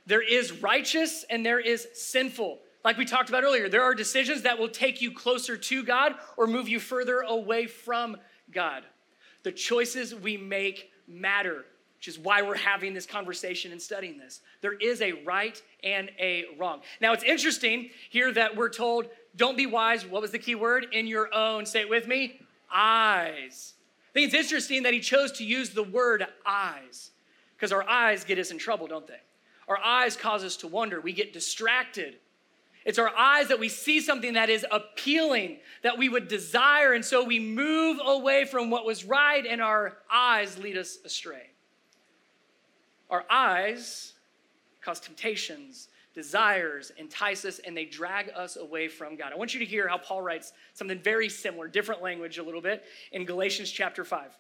There 0.07 0.23
is 0.23 0.53
righteous 0.63 1.25
and 1.29 1.45
there 1.45 1.61
is 1.61 1.87
sinful. 1.95 2.61
Like 2.87 2.99
we 2.99 3.05
talked 3.05 3.29
about 3.29 3.43
earlier, 3.43 3.69
there 3.69 3.83
are 3.83 3.97
decisions 3.97 4.43
that 4.43 4.61
will 4.61 4.69
take 4.69 5.03
you 5.03 5.11
closer 5.11 5.57
to 5.57 5.83
God 5.83 6.15
or 6.37 6.47
move 6.47 6.69
you 6.69 6.79
further 6.79 7.19
away 7.19 7.67
from 7.67 8.17
God. 8.53 8.85
The 9.43 9.51
choices 9.51 10.15
we 10.15 10.37
make 10.37 10.93
matter, 11.09 11.65
which 11.97 12.07
is 12.07 12.17
why 12.17 12.43
we're 12.43 12.57
having 12.57 12.95
this 12.95 13.05
conversation 13.05 13.73
and 13.73 13.83
studying 13.83 14.19
this. 14.19 14.41
There 14.61 14.75
is 14.75 15.03
a 15.03 15.15
right 15.25 15.61
and 15.83 16.13
a 16.21 16.45
wrong. 16.61 16.83
Now, 17.01 17.13
it's 17.13 17.25
interesting 17.25 17.91
here 18.09 18.33
that 18.35 18.55
we're 18.55 18.69
told, 18.69 19.09
don't 19.35 19.57
be 19.57 19.67
wise. 19.67 20.07
What 20.07 20.23
was 20.23 20.31
the 20.31 20.39
key 20.39 20.55
word? 20.55 20.87
In 20.93 21.09
your 21.09 21.35
own, 21.35 21.67
say 21.67 21.81
it 21.81 21.91
with 21.91 22.07
me, 22.07 22.41
eyes. 22.73 23.75
I 24.11 24.13
think 24.13 24.27
it's 24.33 24.45
interesting 24.45 24.85
that 24.85 24.95
he 24.95 25.01
chose 25.01 25.33
to 25.33 25.45
use 25.45 25.71
the 25.71 25.83
word 25.83 26.25
eyes 26.47 27.11
because 27.57 27.73
our 27.73 27.83
eyes 27.89 28.23
get 28.23 28.39
us 28.39 28.53
in 28.53 28.59
trouble, 28.59 28.87
don't 28.87 29.09
they? 29.09 29.23
Our 29.67 29.79
eyes 29.79 30.15
cause 30.15 30.45
us 30.45 30.57
to 30.59 30.69
wonder. 30.69 31.01
We 31.01 31.13
get 31.13 31.33
distracted. 31.33 32.19
It's 32.87 33.01
our 33.01 33.15
eyes 33.15 33.49
that 33.49 33.59
we 33.59 33.69
see 33.69 34.01
something 34.01 34.35
that 34.35 34.49
is 34.49 34.65
appealing, 34.71 35.59
that 35.83 35.99
we 35.99 36.09
would 36.09 36.29
desire, 36.29 36.93
and 36.93 37.05
so 37.05 37.25
we 37.25 37.41
move 37.41 37.99
away 38.03 38.45
from 38.45 38.71
what 38.71 38.87
was 38.87 39.05
right, 39.05 39.45
and 39.45 39.61
our 39.61 39.99
eyes 40.09 40.57
lead 40.57 40.79
us 40.79 40.99
astray. 41.05 41.51
Our 43.11 43.25
eyes 43.29 44.15
cause 44.81 45.01
temptations, 45.01 45.89
desires, 46.15 46.93
entice 46.97 47.45
us, 47.45 47.59
and 47.59 47.77
they 47.77 47.87
drag 47.87 48.31
us 48.37 48.57
away 48.57 48.87
from 48.87 49.17
God. 49.17 49.33
I 49.33 49.37
want 49.37 49.53
you 49.53 49.59
to 49.59 49.67
hear 49.67 49.89
how 49.89 49.99
Paul 49.99 50.23
writes 50.23 50.53
something 50.73 51.01
very 51.01 51.29
similar, 51.29 51.67
different 51.67 52.03
language 52.03 52.39
a 52.39 52.43
little 52.45 52.63
bit, 52.63 52.85
in 53.11 53.25
Galatians 53.25 53.69
chapter 53.69 54.05
5. 54.05 54.31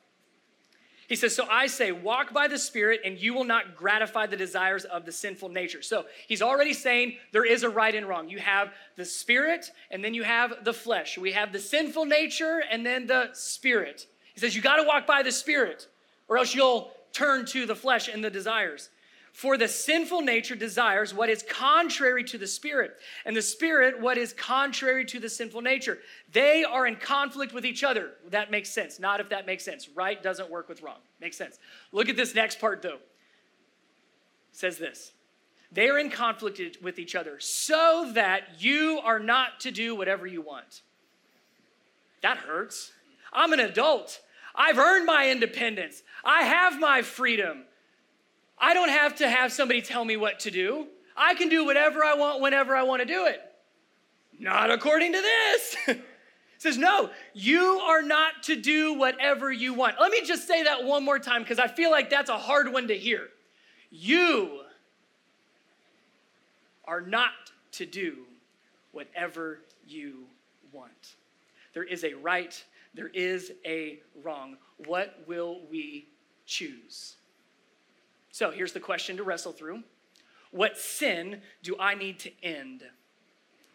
He 1.08 1.16
says, 1.16 1.34
So 1.34 1.46
I 1.48 1.66
say, 1.66 1.92
walk 1.92 2.32
by 2.32 2.48
the 2.48 2.58
Spirit, 2.58 3.00
and 3.04 3.18
you 3.18 3.34
will 3.34 3.44
not 3.44 3.76
gratify 3.76 4.26
the 4.26 4.36
desires 4.36 4.84
of 4.84 5.04
the 5.04 5.12
sinful 5.12 5.48
nature. 5.48 5.82
So 5.82 6.06
he's 6.26 6.42
already 6.42 6.72
saying 6.72 7.16
there 7.32 7.44
is 7.44 7.62
a 7.62 7.68
right 7.68 7.94
and 7.94 8.08
wrong. 8.08 8.28
You 8.28 8.38
have 8.38 8.72
the 8.96 9.04
Spirit, 9.04 9.70
and 9.90 10.04
then 10.04 10.14
you 10.14 10.24
have 10.24 10.64
the 10.64 10.72
flesh. 10.72 11.16
We 11.18 11.32
have 11.32 11.52
the 11.52 11.60
sinful 11.60 12.06
nature, 12.06 12.62
and 12.70 12.84
then 12.84 13.06
the 13.06 13.30
Spirit. 13.32 14.06
He 14.34 14.40
says, 14.40 14.56
You 14.56 14.62
got 14.62 14.76
to 14.76 14.84
walk 14.84 15.06
by 15.06 15.22
the 15.22 15.32
Spirit, 15.32 15.88
or 16.28 16.38
else 16.38 16.54
you'll 16.54 16.92
turn 17.12 17.46
to 17.46 17.66
the 17.66 17.76
flesh 17.76 18.08
and 18.08 18.22
the 18.22 18.30
desires. 18.30 18.90
For 19.36 19.58
the 19.58 19.68
sinful 19.68 20.22
nature 20.22 20.54
desires 20.54 21.12
what 21.12 21.28
is 21.28 21.42
contrary 21.46 22.24
to 22.24 22.38
the 22.38 22.46
spirit, 22.46 22.92
and 23.26 23.36
the 23.36 23.42
spirit 23.42 24.00
what 24.00 24.16
is 24.16 24.32
contrary 24.32 25.04
to 25.04 25.20
the 25.20 25.28
sinful 25.28 25.60
nature. 25.60 25.98
They 26.32 26.64
are 26.64 26.86
in 26.86 26.96
conflict 26.96 27.52
with 27.52 27.66
each 27.66 27.84
other. 27.84 28.12
That 28.30 28.50
makes 28.50 28.70
sense. 28.70 28.98
Not 28.98 29.20
if 29.20 29.28
that 29.28 29.44
makes 29.44 29.62
sense. 29.62 29.90
Right 29.94 30.22
doesn't 30.22 30.48
work 30.48 30.70
with 30.70 30.80
wrong. 30.80 31.00
Makes 31.20 31.36
sense. 31.36 31.58
Look 31.92 32.08
at 32.08 32.16
this 32.16 32.34
next 32.34 32.58
part 32.60 32.80
though. 32.80 32.94
It 32.94 33.00
says 34.52 34.78
this. 34.78 35.12
They 35.70 35.90
are 35.90 35.98
in 35.98 36.08
conflict 36.08 36.58
with 36.82 36.98
each 36.98 37.14
other 37.14 37.38
so 37.38 38.10
that 38.14 38.62
you 38.62 39.00
are 39.04 39.20
not 39.20 39.60
to 39.60 39.70
do 39.70 39.94
whatever 39.94 40.26
you 40.26 40.40
want. 40.40 40.80
That 42.22 42.38
hurts. 42.38 42.90
I'm 43.34 43.52
an 43.52 43.60
adult. 43.60 44.18
I've 44.54 44.78
earned 44.78 45.04
my 45.04 45.28
independence. 45.28 46.02
I 46.24 46.44
have 46.44 46.80
my 46.80 47.02
freedom. 47.02 47.64
I 48.58 48.74
don't 48.74 48.88
have 48.88 49.16
to 49.16 49.28
have 49.28 49.52
somebody 49.52 49.82
tell 49.82 50.04
me 50.04 50.16
what 50.16 50.40
to 50.40 50.50
do. 50.50 50.86
I 51.16 51.34
can 51.34 51.48
do 51.48 51.64
whatever 51.64 52.04
I 52.04 52.14
want 52.14 52.40
whenever 52.40 52.74
I 52.74 52.82
want 52.82 53.00
to 53.00 53.06
do 53.06 53.26
it. 53.26 53.40
Not 54.38 54.70
according 54.70 55.12
to 55.12 55.20
this. 55.20 55.76
it 55.88 56.02
says, 56.58 56.76
no, 56.76 57.10
you 57.34 57.80
are 57.80 58.02
not 58.02 58.42
to 58.44 58.56
do 58.56 58.94
whatever 58.94 59.50
you 59.50 59.74
want. 59.74 59.96
Let 60.00 60.10
me 60.10 60.22
just 60.24 60.46
say 60.46 60.64
that 60.64 60.84
one 60.84 61.04
more 61.04 61.18
time 61.18 61.42
because 61.42 61.58
I 61.58 61.68
feel 61.68 61.90
like 61.90 62.10
that's 62.10 62.30
a 62.30 62.38
hard 62.38 62.72
one 62.72 62.88
to 62.88 62.96
hear. 62.96 63.28
You 63.90 64.60
are 66.84 67.00
not 67.00 67.32
to 67.72 67.86
do 67.86 68.18
whatever 68.92 69.60
you 69.86 70.24
want. 70.72 71.16
There 71.74 71.84
is 71.84 72.04
a 72.04 72.14
right, 72.14 72.62
there 72.94 73.08
is 73.08 73.52
a 73.64 73.98
wrong. 74.22 74.56
What 74.86 75.24
will 75.26 75.60
we 75.70 76.06
choose? 76.46 77.15
So 78.36 78.50
here's 78.50 78.74
the 78.74 78.80
question 78.80 79.16
to 79.16 79.22
wrestle 79.22 79.52
through 79.52 79.82
What 80.50 80.76
sin 80.76 81.40
do 81.62 81.74
I 81.80 81.94
need 81.94 82.18
to 82.18 82.30
end? 82.44 82.82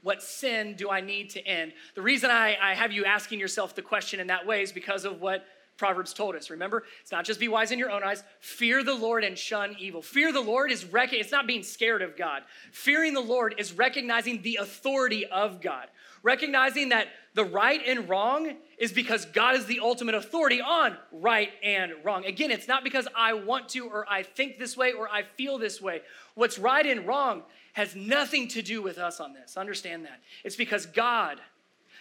What 0.04 0.21
sin 0.21 0.76
do 0.76 0.91
I 0.91 1.02
need 1.02 1.32
to 1.32 1.43
end? 1.47 1.74
The 1.95 2.04
reason 2.04 2.30
I, 2.30 2.56
I 2.62 2.76
have 2.76 2.91
you 2.91 3.04
asking 3.04 3.39
yourself 3.39 3.74
the 3.74 3.82
question 3.82 4.19
in 4.19 4.28
that 4.28 4.45
way 4.45 4.62
is 4.62 4.71
because 4.71 5.04
of 5.04 5.19
what 5.19 5.45
Proverbs 5.78 6.13
told 6.13 6.36
us. 6.36 6.52
Remember, 6.52 6.84
it's 7.02 7.12
not 7.12 7.26
just 7.26 7.39
be 7.39 7.47
wise 7.47 7.71
in 7.71 7.80
your 7.80 7.89
own 7.89 8.04
eyes. 8.04 8.24
Fear 8.39 8.84
the 8.84 8.93
Lord 8.93 9.24
and 9.24 9.36
shun 9.36 9.76
evil. 9.80 10.04
Fear 10.04 10.32
the 10.32 10.41
Lord 10.41 10.71
is 10.71 10.86
rec- 10.86 11.12
it's 11.12 11.32
not 11.32 11.47
being 11.47 11.63
scared 11.63 12.04
of 12.04 12.15
God. 12.15 12.43
Fearing 12.71 13.15
the 13.15 13.19
Lord 13.19 13.56
is 13.58 13.74
recognizing 13.74 14.43
the 14.43 14.60
authority 14.62 15.26
of 15.26 15.60
God. 15.60 15.88
Recognizing 16.23 16.89
that 16.89 17.07
the 17.34 17.43
right 17.43 17.81
and 17.86 18.07
wrong 18.10 18.57
is 18.77 18.91
because 18.91 19.25
God 19.25 19.55
is 19.55 19.65
the 19.65 19.79
ultimate 19.79 20.15
authority 20.15 20.62
on 20.62 20.97
right 21.12 21.49
and 21.63 21.93
wrong. 22.03 22.25
Again, 22.25 22.51
it's 22.51 22.67
not 22.67 22.84
because 22.84 23.07
I 23.15 23.34
want 23.34 23.69
to 23.69 23.88
or 23.88 24.05
I 24.10 24.23
think 24.23 24.60
this 24.60 24.75
way 24.75 24.91
or 24.91 25.10
I 25.10 25.23
feel 25.23 25.57
this 25.57 25.81
way. 25.81 26.01
What's 26.36 26.60
right 26.60 26.86
and 26.86 27.07
wrong 27.07 27.43
has 27.73 27.95
nothing 27.95 28.47
to 28.49 28.62
do 28.62 28.81
with 28.81 28.97
us 28.97 29.19
on 29.19 29.34
this. 29.34 29.57
Understand 29.57 30.05
that. 30.05 30.19
It's 30.43 30.55
because 30.55 30.86
God, 30.86 31.39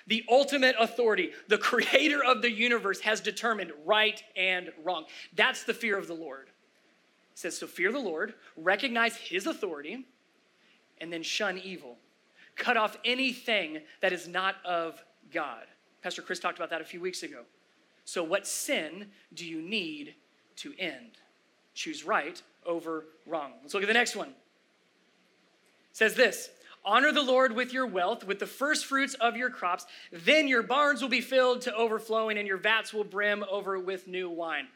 the 0.06 0.24
ultimate 0.28 0.74
authority, 0.78 1.30
the 1.48 1.59
creator 1.59 2.22
of 2.24 2.42
the 2.42 2.50
universe, 2.50 3.00
has 3.00 3.20
determined 3.20 3.72
right 3.85 4.22
and 4.37 4.70
wrong. 4.83 5.04
That's 5.35 5.62
the 5.62 5.74
fear 5.74 5.96
of 5.96 6.09
the 6.09 6.14
Lord. 6.14 6.48
It 7.33 7.38
says, 7.38 7.56
So 7.56 7.66
fear 7.66 7.92
the 7.92 8.00
Lord, 8.00 8.35
recognize 8.56 9.16
his 9.16 9.46
authority, 9.46 10.06
and 11.00 11.12
then 11.12 11.22
shun 11.22 11.59
evil. 11.59 11.96
Cut 12.56 12.76
off 12.76 12.96
anything 13.04 13.80
that 14.00 14.12
is 14.12 14.28
not 14.28 14.56
of 14.64 15.02
God. 15.32 15.64
Pastor 16.02 16.22
Chris 16.22 16.38
talked 16.38 16.58
about 16.58 16.70
that 16.70 16.80
a 16.80 16.84
few 16.84 17.00
weeks 17.00 17.22
ago. 17.22 17.42
So, 18.04 18.24
what 18.24 18.46
sin 18.46 19.06
do 19.34 19.46
you 19.46 19.62
need 19.62 20.14
to 20.56 20.74
end? 20.78 21.18
Choose 21.74 22.04
right 22.04 22.40
over 22.66 23.06
wrong. 23.26 23.52
Let's 23.62 23.74
look 23.74 23.82
at 23.82 23.86
the 23.86 23.94
next 23.94 24.16
one. 24.16 24.28
It 24.28 24.34
says 25.92 26.14
this 26.14 26.50
Honor 26.84 27.12
the 27.12 27.22
Lord 27.22 27.54
with 27.54 27.72
your 27.72 27.86
wealth, 27.86 28.24
with 28.24 28.38
the 28.38 28.46
first 28.46 28.86
fruits 28.86 29.14
of 29.14 29.36
your 29.36 29.50
crops. 29.50 29.86
Then 30.10 30.48
your 30.48 30.62
barns 30.62 31.02
will 31.02 31.08
be 31.08 31.20
filled 31.20 31.62
to 31.62 31.74
overflowing, 31.74 32.38
and 32.38 32.48
your 32.48 32.56
vats 32.56 32.92
will 32.92 33.04
brim 33.04 33.44
over 33.50 33.78
with 33.78 34.08
new 34.08 34.30
wine. 34.30 34.68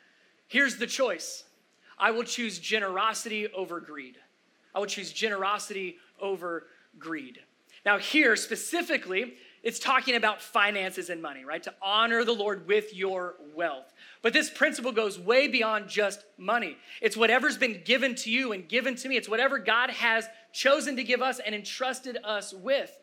Here's 0.46 0.76
the 0.76 0.86
choice 0.86 1.44
I 1.98 2.10
will 2.10 2.24
choose 2.24 2.58
generosity 2.58 3.48
over 3.48 3.80
greed. 3.80 4.16
I 4.74 4.80
will 4.80 4.86
choose 4.86 5.12
generosity 5.12 5.96
over 6.20 6.66
greed. 6.98 7.40
Now, 7.84 7.98
here 7.98 8.34
specifically, 8.36 9.34
it's 9.62 9.78
talking 9.78 10.14
about 10.14 10.42
finances 10.42 11.08
and 11.08 11.22
money, 11.22 11.44
right? 11.44 11.62
To 11.62 11.74
honor 11.80 12.22
the 12.24 12.32
Lord 12.32 12.66
with 12.66 12.94
your 12.94 13.36
wealth. 13.54 13.92
But 14.20 14.34
this 14.34 14.50
principle 14.50 14.92
goes 14.92 15.18
way 15.18 15.48
beyond 15.48 15.88
just 15.88 16.24
money. 16.36 16.76
It's 17.00 17.16
whatever's 17.16 17.56
been 17.56 17.80
given 17.84 18.14
to 18.16 18.30
you 18.30 18.52
and 18.52 18.68
given 18.68 18.94
to 18.96 19.08
me. 19.08 19.16
It's 19.16 19.28
whatever 19.28 19.58
God 19.58 19.90
has 19.90 20.26
chosen 20.52 20.96
to 20.96 21.04
give 21.04 21.22
us 21.22 21.40
and 21.40 21.54
entrusted 21.54 22.18
us 22.24 22.52
with. 22.52 22.94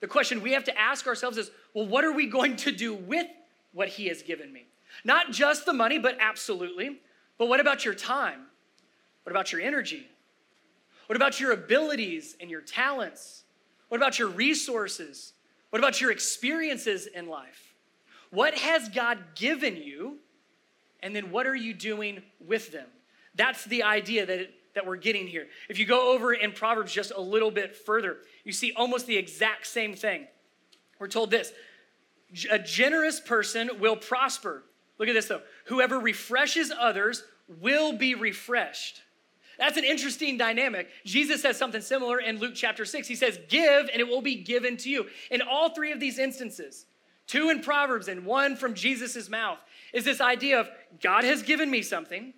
The 0.00 0.06
question 0.06 0.42
we 0.42 0.52
have 0.52 0.64
to 0.64 0.78
ask 0.78 1.06
ourselves 1.06 1.38
is 1.38 1.50
well, 1.74 1.86
what 1.86 2.04
are 2.04 2.12
we 2.12 2.26
going 2.26 2.56
to 2.56 2.72
do 2.72 2.94
with 2.94 3.26
what 3.72 3.88
He 3.88 4.06
has 4.06 4.22
given 4.22 4.52
me? 4.52 4.66
Not 5.04 5.32
just 5.32 5.66
the 5.66 5.72
money, 5.72 5.98
but 5.98 6.16
absolutely. 6.20 7.00
But 7.36 7.48
what 7.48 7.60
about 7.60 7.84
your 7.84 7.94
time? 7.94 8.46
What 9.24 9.32
about 9.32 9.50
your 9.50 9.60
energy? 9.60 10.06
What 11.06 11.16
about 11.16 11.40
your 11.40 11.52
abilities 11.52 12.36
and 12.40 12.48
your 12.48 12.60
talents? 12.60 13.44
What 13.88 13.98
about 13.98 14.18
your 14.18 14.28
resources? 14.28 15.32
What 15.70 15.78
about 15.78 16.00
your 16.00 16.10
experiences 16.10 17.06
in 17.06 17.28
life? 17.28 17.74
What 18.30 18.54
has 18.54 18.88
God 18.88 19.18
given 19.34 19.76
you? 19.76 20.18
And 21.00 21.14
then 21.14 21.30
what 21.30 21.46
are 21.46 21.54
you 21.54 21.74
doing 21.74 22.22
with 22.40 22.72
them? 22.72 22.86
That's 23.34 23.64
the 23.64 23.82
idea 23.82 24.26
that, 24.26 24.50
that 24.74 24.86
we're 24.86 24.96
getting 24.96 25.26
here. 25.26 25.46
If 25.68 25.78
you 25.78 25.86
go 25.86 26.14
over 26.14 26.32
in 26.32 26.52
Proverbs 26.52 26.92
just 26.92 27.12
a 27.14 27.20
little 27.20 27.50
bit 27.50 27.76
further, 27.76 28.18
you 28.44 28.52
see 28.52 28.72
almost 28.74 29.06
the 29.06 29.16
exact 29.16 29.66
same 29.66 29.94
thing. 29.94 30.26
We're 30.98 31.08
told 31.08 31.30
this 31.30 31.52
a 32.50 32.58
generous 32.58 33.20
person 33.20 33.70
will 33.78 33.96
prosper. 33.96 34.64
Look 34.98 35.08
at 35.08 35.14
this 35.14 35.26
though. 35.26 35.42
Whoever 35.66 35.98
refreshes 35.98 36.72
others 36.76 37.22
will 37.60 37.92
be 37.92 38.14
refreshed. 38.14 39.02
That's 39.58 39.76
an 39.76 39.84
interesting 39.84 40.36
dynamic. 40.36 40.88
Jesus 41.04 41.42
says 41.42 41.56
something 41.56 41.80
similar 41.80 42.20
in 42.20 42.38
Luke 42.38 42.54
chapter 42.54 42.84
6. 42.84 43.08
He 43.08 43.14
says, 43.14 43.38
Give, 43.48 43.88
and 43.92 44.00
it 44.00 44.08
will 44.08 44.22
be 44.22 44.36
given 44.36 44.76
to 44.78 44.90
you. 44.90 45.06
In 45.30 45.42
all 45.42 45.70
three 45.70 45.92
of 45.92 46.00
these 46.00 46.18
instances, 46.18 46.86
two 47.26 47.50
in 47.50 47.60
Proverbs 47.60 48.08
and 48.08 48.26
one 48.26 48.56
from 48.56 48.74
Jesus' 48.74 49.28
mouth, 49.30 49.58
is 49.92 50.04
this 50.04 50.20
idea 50.20 50.60
of 50.60 50.68
God 51.00 51.24
has 51.24 51.42
given 51.42 51.70
me 51.70 51.82
something, 51.82 52.34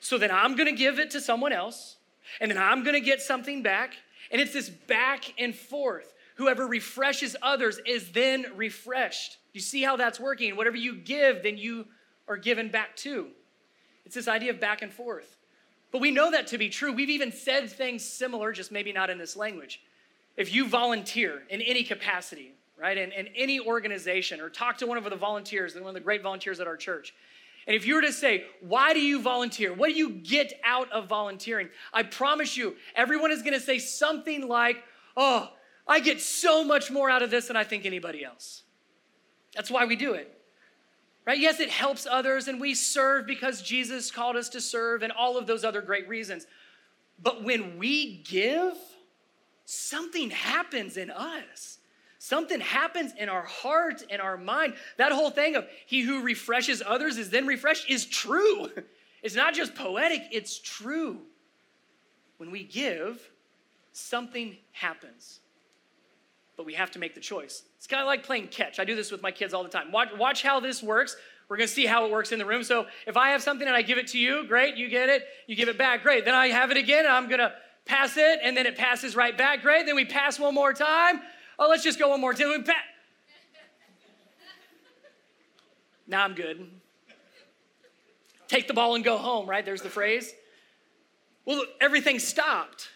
so 0.00 0.18
then 0.18 0.30
I'm 0.30 0.56
gonna 0.56 0.72
give 0.72 0.98
it 0.98 1.10
to 1.10 1.20
someone 1.20 1.52
else, 1.52 1.96
and 2.40 2.50
then 2.50 2.58
I'm 2.58 2.84
gonna 2.84 3.00
get 3.00 3.20
something 3.20 3.62
back. 3.62 3.94
And 4.30 4.40
it's 4.40 4.52
this 4.52 4.68
back 4.68 5.34
and 5.38 5.54
forth. 5.54 6.12
Whoever 6.36 6.66
refreshes 6.66 7.36
others 7.42 7.80
is 7.86 8.12
then 8.12 8.46
refreshed. 8.56 9.38
You 9.52 9.60
see 9.60 9.82
how 9.82 9.96
that's 9.96 10.20
working? 10.20 10.56
Whatever 10.56 10.76
you 10.76 10.96
give, 10.96 11.42
then 11.42 11.56
you 11.56 11.86
are 12.28 12.36
given 12.36 12.68
back 12.68 12.96
to. 12.96 13.28
It's 14.04 14.14
this 14.14 14.28
idea 14.28 14.50
of 14.50 14.60
back 14.60 14.82
and 14.82 14.92
forth. 14.92 15.35
But 15.96 16.02
we 16.02 16.10
know 16.10 16.30
that 16.30 16.48
to 16.48 16.58
be 16.58 16.68
true. 16.68 16.92
We've 16.92 17.08
even 17.08 17.32
said 17.32 17.70
things 17.70 18.04
similar, 18.04 18.52
just 18.52 18.70
maybe 18.70 18.92
not 18.92 19.08
in 19.08 19.16
this 19.16 19.34
language. 19.34 19.80
If 20.36 20.52
you 20.52 20.68
volunteer 20.68 21.44
in 21.48 21.62
any 21.62 21.84
capacity, 21.84 22.52
right, 22.78 22.98
in, 22.98 23.12
in 23.12 23.28
any 23.28 23.58
organization, 23.60 24.38
or 24.38 24.50
talk 24.50 24.76
to 24.76 24.86
one 24.86 24.98
of 24.98 25.04
the 25.04 25.16
volunteers, 25.16 25.74
one 25.74 25.86
of 25.86 25.94
the 25.94 26.00
great 26.00 26.22
volunteers 26.22 26.60
at 26.60 26.66
our 26.66 26.76
church, 26.76 27.14
and 27.66 27.74
if 27.74 27.86
you 27.86 27.94
were 27.94 28.02
to 28.02 28.12
say, 28.12 28.44
why 28.60 28.92
do 28.92 29.00
you 29.00 29.22
volunteer? 29.22 29.72
What 29.72 29.88
do 29.88 29.94
you 29.94 30.10
get 30.10 30.52
out 30.62 30.92
of 30.92 31.06
volunteering? 31.06 31.70
I 31.94 32.02
promise 32.02 32.58
you, 32.58 32.76
everyone 32.94 33.30
is 33.30 33.40
gonna 33.40 33.58
say 33.58 33.78
something 33.78 34.46
like, 34.46 34.84
oh, 35.16 35.48
I 35.88 36.00
get 36.00 36.20
so 36.20 36.62
much 36.62 36.90
more 36.90 37.08
out 37.08 37.22
of 37.22 37.30
this 37.30 37.46
than 37.46 37.56
I 37.56 37.64
think 37.64 37.86
anybody 37.86 38.22
else. 38.22 38.64
That's 39.54 39.70
why 39.70 39.86
we 39.86 39.96
do 39.96 40.12
it 40.12 40.35
right? 41.26 41.38
Yes, 41.38 41.60
it 41.60 41.70
helps 41.70 42.06
others 42.06 42.48
and 42.48 42.60
we 42.60 42.74
serve 42.74 43.26
because 43.26 43.60
Jesus 43.60 44.10
called 44.10 44.36
us 44.36 44.48
to 44.50 44.60
serve 44.60 45.02
and 45.02 45.12
all 45.12 45.36
of 45.36 45.46
those 45.46 45.64
other 45.64 45.82
great 45.82 46.08
reasons. 46.08 46.46
But 47.20 47.42
when 47.42 47.78
we 47.78 48.18
give, 48.18 48.74
something 49.64 50.30
happens 50.30 50.96
in 50.96 51.10
us. 51.10 51.78
Something 52.18 52.60
happens 52.60 53.12
in 53.18 53.28
our 53.28 53.44
heart 53.44 54.04
and 54.10 54.20
our 54.22 54.36
mind. 54.36 54.74
That 54.96 55.12
whole 55.12 55.30
thing 55.30 55.56
of 55.56 55.66
he 55.86 56.02
who 56.02 56.22
refreshes 56.22 56.82
others 56.84 57.18
is 57.18 57.30
then 57.30 57.46
refreshed 57.46 57.90
is 57.90 58.06
true. 58.06 58.70
It's 59.22 59.34
not 59.34 59.54
just 59.54 59.74
poetic, 59.74 60.22
it's 60.30 60.56
true. 60.56 61.18
When 62.36 62.52
we 62.52 62.62
give, 62.62 63.20
something 63.90 64.56
happens 64.70 65.40
but 66.56 66.64
we 66.64 66.74
have 66.74 66.90
to 66.92 66.98
make 66.98 67.14
the 67.14 67.20
choice. 67.20 67.62
It's 67.76 67.86
kind 67.86 68.00
of 68.00 68.06
like 68.06 68.22
playing 68.22 68.48
catch. 68.48 68.78
I 68.80 68.84
do 68.84 68.96
this 68.96 69.10
with 69.10 69.22
my 69.22 69.30
kids 69.30 69.52
all 69.52 69.62
the 69.62 69.68
time. 69.68 69.92
Watch, 69.92 70.08
watch 70.16 70.42
how 70.42 70.60
this 70.60 70.82
works. 70.82 71.16
We're 71.48 71.58
going 71.58 71.68
to 71.68 71.72
see 71.72 71.86
how 71.86 72.06
it 72.06 72.10
works 72.10 72.32
in 72.32 72.38
the 72.38 72.46
room. 72.46 72.64
So 72.64 72.86
if 73.06 73.16
I 73.16 73.30
have 73.30 73.42
something 73.42 73.66
and 73.66 73.76
I 73.76 73.82
give 73.82 73.98
it 73.98 74.08
to 74.08 74.18
you, 74.18 74.46
great, 74.48 74.76
you 74.76 74.88
get 74.88 75.08
it. 75.08 75.24
You 75.46 75.54
give 75.54 75.68
it 75.68 75.78
back, 75.78 76.02
great. 76.02 76.24
Then 76.24 76.34
I 76.34 76.48
have 76.48 76.70
it 76.70 76.76
again 76.76 77.04
and 77.04 77.14
I'm 77.14 77.28
going 77.28 77.40
to 77.40 77.52
pass 77.84 78.16
it 78.16 78.40
and 78.42 78.56
then 78.56 78.66
it 78.66 78.76
passes 78.76 79.14
right 79.14 79.36
back, 79.36 79.62
great. 79.62 79.86
Then 79.86 79.94
we 79.94 80.04
pass 80.04 80.38
one 80.40 80.54
more 80.54 80.72
time. 80.72 81.20
Oh, 81.58 81.68
let's 81.68 81.84
just 81.84 81.98
go 81.98 82.08
one 82.08 82.20
more 82.20 82.34
time. 82.34 82.64
Pa- 82.64 82.72
now 86.08 86.24
I'm 86.24 86.34
good. 86.34 86.68
Take 88.48 88.66
the 88.66 88.74
ball 88.74 88.94
and 88.94 89.04
go 89.04 89.18
home, 89.18 89.48
right? 89.48 89.64
There's 89.64 89.82
the 89.82 89.90
phrase. 89.90 90.32
Well, 91.44 91.64
everything 91.80 92.18
stopped 92.18 92.88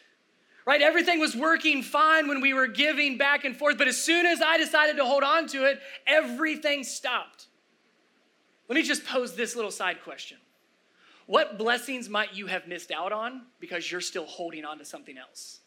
right? 0.71 0.83
Everything 0.83 1.19
was 1.19 1.35
working 1.35 1.83
fine 1.83 2.29
when 2.29 2.41
we 2.41 2.55
were 2.55 2.69
giving 2.69 3.19
back 3.19 3.45
and 3.45 3.57
forth, 3.57 3.77
but 3.77 3.89
as 3.89 4.01
soon 4.01 4.25
as 4.25 4.41
I 4.41 4.57
decided 4.57 4.99
to 4.99 5.05
hold 5.05 5.25
on 5.25 5.49
to 5.49 5.65
it, 5.65 5.81
everything 6.07 6.85
stopped. 6.85 7.49
Let 8.69 8.77
me 8.77 8.83
just 8.83 9.05
pose 9.05 9.35
this 9.35 9.57
little 9.57 9.73
side 9.73 10.01
question 10.05 10.39
What 11.27 11.59
blessings 11.59 12.09
might 12.09 12.35
you 12.35 12.47
have 12.47 12.69
missed 12.69 12.93
out 12.93 13.11
on 13.11 13.47
because 13.59 13.91
you're 13.91 14.01
still 14.01 14.27
holding 14.27 14.65
on 14.65 14.79
to 14.79 14.85
something 14.85 15.19
else? 15.19 15.59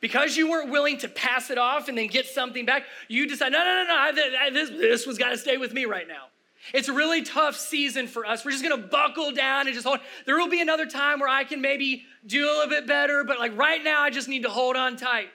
Because 0.00 0.36
you 0.36 0.50
weren't 0.50 0.72
willing 0.72 0.98
to 0.98 1.08
pass 1.08 1.48
it 1.48 1.58
off 1.58 1.86
and 1.86 1.96
then 1.96 2.08
get 2.08 2.26
something 2.26 2.66
back, 2.66 2.82
you 3.06 3.28
decide, 3.28 3.52
no, 3.52 3.58
no, 3.60 3.84
no, 3.86 4.10
no, 4.10 4.50
this, 4.52 4.70
this 4.70 5.06
one's 5.06 5.18
got 5.18 5.28
to 5.28 5.38
stay 5.38 5.56
with 5.56 5.72
me 5.72 5.84
right 5.84 6.08
now. 6.08 6.24
It's 6.72 6.88
a 6.88 6.92
really 6.92 7.22
tough 7.22 7.56
season 7.56 8.06
for 8.06 8.24
us. 8.24 8.44
We're 8.44 8.52
just 8.52 8.62
gonna 8.62 8.76
buckle 8.76 9.32
down 9.32 9.66
and 9.66 9.74
just 9.74 9.86
hold. 9.86 9.98
There 10.26 10.36
will 10.36 10.48
be 10.48 10.60
another 10.60 10.86
time 10.86 11.18
where 11.18 11.28
I 11.28 11.44
can 11.44 11.60
maybe 11.60 12.04
do 12.26 12.46
a 12.46 12.52
little 12.52 12.68
bit 12.68 12.86
better, 12.86 13.24
but 13.24 13.38
like 13.38 13.56
right 13.56 13.82
now, 13.82 14.02
I 14.02 14.10
just 14.10 14.28
need 14.28 14.44
to 14.44 14.50
hold 14.50 14.76
on 14.76 14.96
tight. 14.96 15.30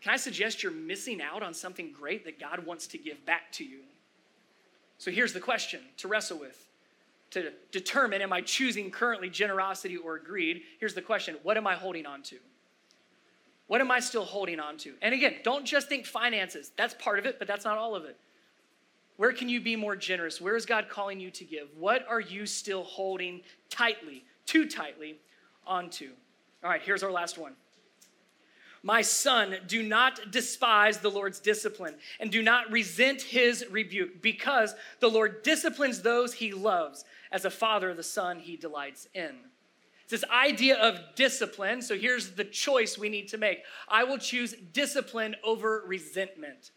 Can 0.00 0.12
I 0.12 0.16
suggest 0.16 0.62
you're 0.62 0.72
missing 0.72 1.20
out 1.20 1.42
on 1.42 1.54
something 1.54 1.92
great 1.92 2.24
that 2.24 2.38
God 2.38 2.64
wants 2.64 2.86
to 2.88 2.98
give 2.98 3.24
back 3.24 3.52
to 3.52 3.64
you? 3.64 3.80
So 4.98 5.10
here's 5.10 5.32
the 5.32 5.40
question 5.40 5.80
to 5.98 6.08
wrestle 6.08 6.38
with 6.38 6.68
to 7.32 7.50
determine 7.70 8.20
am 8.20 8.32
I 8.32 8.42
choosing 8.42 8.90
currently 8.90 9.30
generosity 9.30 9.96
or 9.96 10.18
greed? 10.18 10.62
Here's 10.78 10.94
the 10.94 11.02
question 11.02 11.36
what 11.42 11.56
am 11.56 11.66
I 11.66 11.74
holding 11.74 12.06
on 12.06 12.22
to? 12.24 12.36
What 13.66 13.80
am 13.80 13.90
I 13.90 14.00
still 14.00 14.24
holding 14.24 14.60
on 14.60 14.76
to? 14.78 14.92
And 15.00 15.14
again, 15.14 15.36
don't 15.42 15.64
just 15.64 15.88
think 15.88 16.04
finances. 16.04 16.72
That's 16.76 16.94
part 16.94 17.18
of 17.18 17.26
it, 17.26 17.38
but 17.38 17.48
that's 17.48 17.64
not 17.64 17.78
all 17.78 17.94
of 17.94 18.04
it. 18.04 18.18
Where 19.16 19.32
can 19.32 19.48
you 19.48 19.60
be 19.60 19.76
more 19.76 19.96
generous? 19.96 20.40
Where 20.40 20.56
is 20.56 20.66
God 20.66 20.88
calling 20.88 21.20
you 21.20 21.30
to 21.32 21.44
give? 21.44 21.68
What 21.78 22.06
are 22.08 22.20
you 22.20 22.46
still 22.46 22.82
holding 22.82 23.42
tightly, 23.70 24.24
too 24.46 24.68
tightly 24.68 25.18
onto? 25.66 26.10
All 26.64 26.70
right, 26.70 26.82
here's 26.82 27.02
our 27.02 27.12
last 27.12 27.38
one. 27.38 27.54
My 28.82 29.02
son, 29.02 29.56
do 29.68 29.82
not 29.82 30.32
despise 30.32 30.98
the 30.98 31.10
Lord's 31.10 31.38
discipline 31.38 31.94
and 32.18 32.32
do 32.32 32.42
not 32.42 32.72
resent 32.72 33.22
his 33.22 33.64
rebuke, 33.70 34.20
because 34.20 34.74
the 34.98 35.08
Lord 35.08 35.42
disciplines 35.42 36.02
those 36.02 36.34
he 36.34 36.52
loves. 36.52 37.04
As 37.30 37.44
a 37.44 37.50
father, 37.50 37.94
the 37.94 38.02
son 38.02 38.40
he 38.40 38.56
delights 38.56 39.08
in. 39.14 39.36
It's 40.02 40.10
this 40.10 40.24
idea 40.30 40.76
of 40.76 40.98
discipline. 41.14 41.80
So 41.80 41.96
here's 41.96 42.32
the 42.32 42.44
choice 42.44 42.98
we 42.98 43.08
need 43.08 43.28
to 43.28 43.38
make 43.38 43.62
I 43.88 44.04
will 44.04 44.18
choose 44.18 44.54
discipline 44.72 45.36
over 45.44 45.84
resentment 45.86 46.72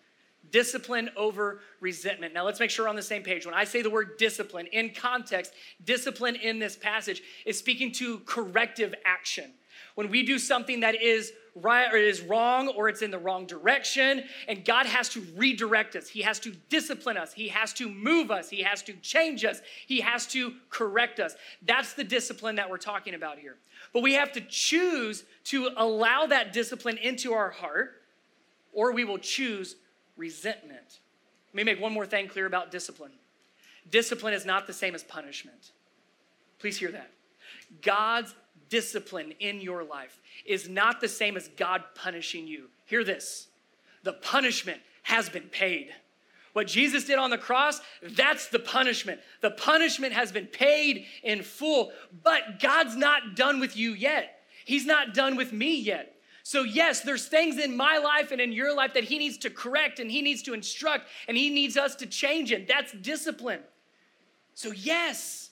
discipline 0.52 1.10
over 1.16 1.60
resentment. 1.80 2.34
Now, 2.34 2.46
let's 2.46 2.60
make 2.60 2.70
sure 2.70 2.86
we're 2.86 2.90
on 2.90 2.96
the 2.96 3.02
same 3.02 3.24
page. 3.24 3.46
When 3.46 3.56
I 3.56 3.64
say 3.64 3.82
the 3.82 3.90
word 3.90 4.18
discipline, 4.18 4.68
in 4.68 4.92
context, 4.92 5.54
discipline 5.84 6.36
in 6.36 6.60
this 6.60 6.76
passage 6.76 7.22
is 7.46 7.58
speaking 7.58 7.92
to 7.94 8.20
corrective 8.20 8.94
action. 9.06 9.52
When 9.96 10.10
we 10.10 10.24
do 10.24 10.38
something 10.38 10.82
that 10.82 11.02
is 11.02 11.32
right 11.56 11.92
or 11.92 11.96
is 11.96 12.22
wrong 12.22 12.68
or 12.68 12.90
it's 12.90 13.02
in 13.02 13.12
the 13.12 13.18
wrong 13.18 13.46
direction, 13.46 14.24
and 14.48 14.66
God 14.66 14.86
has 14.86 15.08
to 15.10 15.26
redirect 15.38 15.96
us, 15.96 16.10
He 16.10 16.22
has 16.22 16.40
to 16.42 16.52
discipline 16.70 17.16
us, 17.16 17.34
He 17.34 17.48
has 17.48 17.72
to 17.74 17.90
move 17.90 18.30
us, 18.30 18.50
He 18.50 18.62
has 18.62 18.84
to 18.84 18.94
change 18.94 19.46
us, 19.46 19.62
He 19.88 20.02
has 20.02 20.28
to 20.28 20.54
correct 20.70 21.20
us. 21.20 21.36
That's 21.66 21.94
the 21.94 22.04
discipline 22.04 22.56
that 22.56 22.70
we're 22.70 22.78
talking 22.78 23.14
about 23.14 23.40
here. 23.40 23.56
But 23.94 24.04
we 24.04 24.14
have 24.14 24.34
to 24.34 24.42
choose 24.42 25.24
to 25.46 25.70
allow 25.78 26.26
that 26.26 26.52
discipline 26.52 26.98
into 26.98 27.32
our 27.32 27.50
heart, 27.50 28.02
or 28.74 28.92
we 28.92 29.06
will 29.06 29.18
choose 29.18 29.78
resentment. 30.18 31.00
Let 31.54 31.56
me 31.56 31.64
make 31.64 31.82
one 31.82 31.94
more 31.94 32.06
thing 32.06 32.28
clear 32.28 32.46
about 32.46 32.72
discipline 32.72 33.12
discipline 33.90 34.34
is 34.34 34.46
not 34.46 34.68
the 34.68 34.74
same 34.74 34.96
as 34.96 35.04
punishment. 35.04 35.72
Please 36.60 36.78
hear 36.78 36.92
that. 36.92 37.12
God's 37.82 38.34
discipline 38.70 39.34
in 39.40 39.62
your 39.62 39.84
life 39.84 40.20
is 40.46 40.68
not 40.68 41.02
the 41.02 41.08
same 41.08 41.38
as 41.38 41.48
God 41.50 41.84
punishing 41.94 42.48
you. 42.48 42.70
Hear 42.86 43.04
this 43.04 43.48
the 44.04 44.14
punishment 44.14 44.82
has 45.04 45.30
been 45.30 45.50
paid. 45.50 45.94
What 46.54 46.68
Jesus 46.68 47.04
did 47.04 47.20
on 47.20 47.32
the 47.32 47.38
cross, 47.38 47.82
that's 48.02 48.48
the 48.48 48.60
punishment. 48.60 49.20
The 49.42 49.52
punishment 49.52 50.14
has 50.14 50.32
been 50.32 50.46
paid 50.46 51.06
in 51.22 51.44
full, 51.44 51.92
but 52.24 52.62
God's 52.62 52.96
not 52.96 53.36
done 53.36 53.60
with 53.60 53.76
you 53.76 53.92
yet. 53.92 54.40
He's 54.64 54.86
not 54.86 55.14
done 55.14 55.36
with 55.36 55.52
me 55.52 55.78
yet. 55.78 56.15
So, 56.48 56.62
yes, 56.62 57.02
there's 57.02 57.26
things 57.26 57.58
in 57.58 57.76
my 57.76 57.98
life 57.98 58.32
and 58.32 58.40
in 58.40 58.52
your 58.52 58.72
life 58.72 58.94
that 58.94 59.04
He 59.04 59.18
needs 59.18 59.40
to 59.40 59.50
correct 59.50 59.98
and 59.98 60.12
He 60.12 60.22
needs 60.22 60.44
to 60.44 60.54
instruct 60.54 61.08
and 61.28 61.36
He 61.36 61.50
needs 61.50 61.76
us 61.76 61.96
to 61.96 62.06
change 62.06 62.52
in. 62.52 62.68
That's 62.68 62.92
discipline. 62.92 63.62
So, 64.54 64.72
yes, 64.72 65.50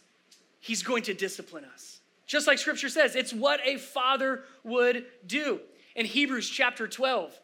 He's 0.60 0.84
going 0.84 1.02
to 1.04 1.16
discipline 1.16 1.66
us. 1.66 2.02
Just 2.28 2.46
like 2.46 2.60
Scripture 2.60 2.90
says, 2.90 3.16
it's 3.16 3.34
what 3.34 3.60
a 3.66 3.78
father 3.78 4.44
would 4.64 5.08
do. 5.26 5.62
In 5.96 6.06
Hebrews 6.06 6.48
chapter 6.48 6.88
12, 6.88 7.40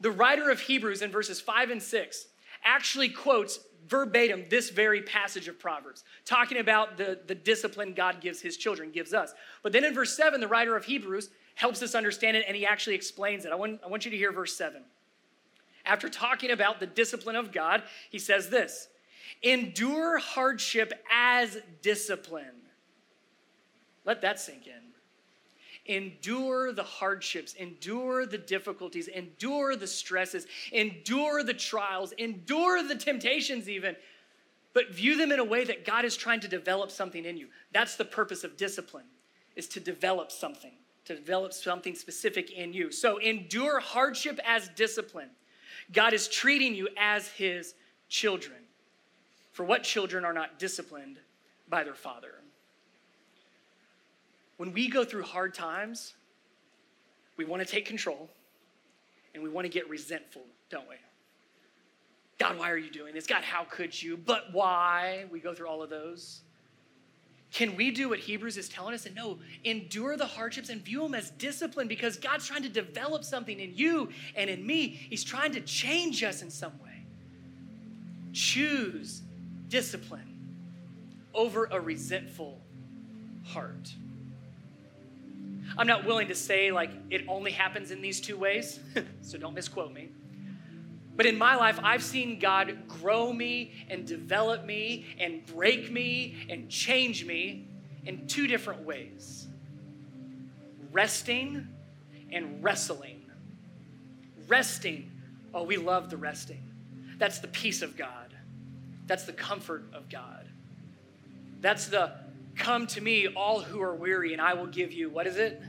the 0.00 0.10
writer 0.10 0.50
of 0.50 0.58
Hebrews 0.62 1.00
in 1.00 1.12
verses 1.12 1.40
5 1.40 1.70
and 1.70 1.80
6 1.80 2.26
actually 2.64 3.10
quotes 3.10 3.60
verbatim 3.86 4.46
this 4.50 4.70
very 4.70 5.02
passage 5.02 5.46
of 5.46 5.60
Proverbs, 5.60 6.02
talking 6.24 6.58
about 6.58 6.96
the, 6.96 7.20
the 7.28 7.34
discipline 7.36 7.94
God 7.94 8.20
gives 8.20 8.40
his 8.40 8.56
children, 8.56 8.90
gives 8.90 9.14
us. 9.14 9.34
But 9.62 9.70
then 9.70 9.84
in 9.84 9.94
verse 9.94 10.16
7, 10.16 10.40
the 10.40 10.48
writer 10.48 10.76
of 10.76 10.84
Hebrews 10.84 11.30
helps 11.58 11.82
us 11.82 11.94
understand 11.94 12.36
it 12.36 12.44
and 12.46 12.56
he 12.56 12.64
actually 12.64 12.94
explains 12.94 13.44
it. 13.44 13.52
I 13.52 13.56
want, 13.56 13.80
I 13.84 13.88
want 13.88 14.04
you 14.04 14.10
to 14.10 14.16
hear 14.16 14.32
verse 14.32 14.56
7. 14.56 14.82
After 15.84 16.08
talking 16.08 16.50
about 16.50 16.80
the 16.80 16.86
discipline 16.86 17.36
of 17.36 17.52
God, 17.52 17.82
he 18.10 18.18
says 18.18 18.48
this 18.48 18.88
Endure 19.42 20.18
hardship 20.18 20.92
as 21.12 21.58
discipline. 21.82 22.44
Let 24.04 24.22
that 24.22 24.40
sink 24.40 24.66
in 24.66 24.88
endure 25.88 26.72
the 26.72 26.82
hardships, 26.82 27.54
endure 27.54 28.26
the 28.26 28.38
difficulties, 28.38 29.08
endure 29.08 29.74
the 29.74 29.86
stresses, 29.86 30.46
endure 30.70 31.42
the 31.42 31.54
trials, 31.54 32.12
endure 32.12 32.86
the 32.86 32.94
temptations, 32.94 33.68
even, 33.68 33.96
but 34.74 34.90
view 34.90 35.16
them 35.16 35.32
in 35.32 35.40
a 35.40 35.44
way 35.44 35.64
that 35.64 35.84
God 35.84 36.04
is 36.04 36.16
trying 36.16 36.40
to 36.40 36.48
develop 36.48 36.90
something 36.90 37.24
in 37.24 37.36
you. 37.36 37.48
That's 37.72 37.96
the 37.96 38.04
purpose 38.04 38.44
of 38.44 38.56
discipline, 38.56 39.06
is 39.56 39.66
to 39.68 39.80
develop 39.80 40.30
something, 40.30 40.72
to 41.08 41.16
develop 41.16 41.52
something 41.52 41.94
specific 41.94 42.52
in 42.52 42.72
you. 42.72 42.90
So 42.90 43.18
endure 43.18 43.80
hardship 43.80 44.40
as 44.46 44.68
discipline. 44.76 45.30
God 45.92 46.12
is 46.12 46.28
treating 46.28 46.74
you 46.74 46.88
as 46.96 47.28
his 47.28 47.74
children. 48.08 48.58
For 49.52 49.64
what 49.64 49.82
children 49.82 50.24
are 50.24 50.32
not 50.32 50.58
disciplined 50.58 51.18
by 51.68 51.84
their 51.84 51.94
father? 51.94 52.38
when 54.58 54.72
we 54.72 54.88
go 54.88 55.04
through 55.04 55.22
hard 55.22 55.54
times, 55.54 56.14
we 57.36 57.44
want 57.44 57.64
to 57.64 57.66
take 57.66 57.86
control 57.86 58.28
and 59.32 59.42
we 59.42 59.48
want 59.48 59.64
to 59.64 59.68
get 59.68 59.88
resentful, 59.88 60.42
don't 60.68 60.88
we? 60.88 60.96
God, 62.38 62.58
why 62.58 62.70
are 62.70 62.76
you 62.76 62.90
doing 62.90 63.14
this? 63.14 63.26
God, 63.26 63.42
how 63.42 63.64
could 63.64 64.00
you? 64.00 64.16
But 64.16 64.52
why? 64.52 65.24
We 65.30 65.40
go 65.40 65.54
through 65.54 65.68
all 65.68 65.82
of 65.82 65.90
those. 65.90 66.42
Can 67.52 67.76
we 67.76 67.90
do 67.90 68.10
what 68.10 68.18
Hebrews 68.18 68.56
is 68.58 68.68
telling 68.68 68.94
us? 68.94 69.06
And 69.06 69.14
no, 69.14 69.38
endure 69.64 70.16
the 70.16 70.26
hardships 70.26 70.68
and 70.68 70.82
view 70.82 71.02
them 71.02 71.14
as 71.14 71.30
discipline 71.30 71.88
because 71.88 72.16
God's 72.16 72.46
trying 72.46 72.62
to 72.62 72.68
develop 72.68 73.24
something 73.24 73.58
in 73.58 73.74
you 73.74 74.10
and 74.36 74.50
in 74.50 74.66
me. 74.66 74.88
He's 74.88 75.24
trying 75.24 75.52
to 75.52 75.60
change 75.60 76.22
us 76.22 76.42
in 76.42 76.50
some 76.50 76.72
way. 76.82 77.04
Choose 78.32 79.22
discipline 79.68 80.36
over 81.32 81.68
a 81.70 81.80
resentful 81.80 82.60
heart. 83.46 83.94
I'm 85.76 85.86
not 85.86 86.04
willing 86.04 86.28
to 86.28 86.34
say 86.34 86.70
like 86.70 86.90
it 87.10 87.24
only 87.28 87.52
happens 87.52 87.90
in 87.90 88.02
these 88.02 88.20
two 88.20 88.36
ways, 88.36 88.80
so 89.22 89.38
don't 89.38 89.54
misquote 89.54 89.92
me. 89.92 90.10
But 91.18 91.26
in 91.26 91.36
my 91.36 91.56
life, 91.56 91.80
I've 91.82 92.04
seen 92.04 92.38
God 92.38 92.86
grow 92.86 93.32
me 93.32 93.72
and 93.90 94.06
develop 94.06 94.64
me 94.64 95.04
and 95.18 95.44
break 95.46 95.90
me 95.90 96.46
and 96.48 96.70
change 96.70 97.26
me 97.26 97.66
in 98.06 98.28
two 98.28 98.46
different 98.46 98.82
ways 98.82 99.48
resting 100.92 101.66
and 102.30 102.62
wrestling. 102.62 103.24
Resting, 104.46 105.10
oh, 105.52 105.64
we 105.64 105.76
love 105.76 106.08
the 106.08 106.16
resting. 106.16 106.62
That's 107.18 107.40
the 107.40 107.48
peace 107.48 107.82
of 107.82 107.96
God, 107.96 108.32
that's 109.06 109.24
the 109.24 109.32
comfort 109.32 109.86
of 109.92 110.08
God. 110.08 110.48
That's 111.60 111.88
the 111.88 112.12
Come 112.58 112.86
to 112.88 113.00
me, 113.00 113.28
all 113.28 113.60
who 113.60 113.80
are 113.82 113.94
weary, 113.94 114.32
and 114.32 114.42
I 114.42 114.54
will 114.54 114.66
give 114.66 114.92
you, 114.92 115.10
what 115.10 115.26
is 115.26 115.36
it? 115.36 115.62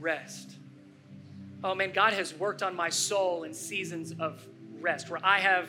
Rest. 0.00 0.56
Oh 1.62 1.74
man, 1.74 1.92
God 1.92 2.12
has 2.14 2.34
worked 2.34 2.62
on 2.62 2.74
my 2.74 2.88
soul 2.88 3.44
in 3.44 3.54
seasons 3.54 4.14
of 4.18 4.46
rest 4.84 5.10
where 5.10 5.20
I 5.24 5.40
have 5.40 5.68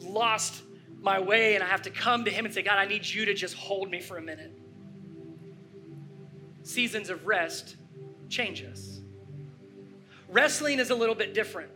lost 0.00 0.62
my 1.02 1.18
way 1.18 1.54
and 1.54 1.62
I 1.62 1.66
have 1.66 1.82
to 1.82 1.90
come 1.90 2.24
to 2.24 2.30
Him 2.30 2.46
and 2.46 2.54
say, 2.54 2.62
God, 2.62 2.78
I 2.78 2.86
need 2.86 3.06
you 3.06 3.26
to 3.26 3.34
just 3.34 3.54
hold 3.54 3.90
me 3.90 4.00
for 4.00 4.16
a 4.16 4.22
minute. 4.22 4.52
Seasons 6.62 7.10
of 7.10 7.26
rest 7.26 7.76
change 8.28 8.62
us. 8.62 9.00
Wrestling 10.28 10.78
is 10.78 10.90
a 10.90 10.94
little 10.94 11.14
bit 11.14 11.34
different 11.34 11.70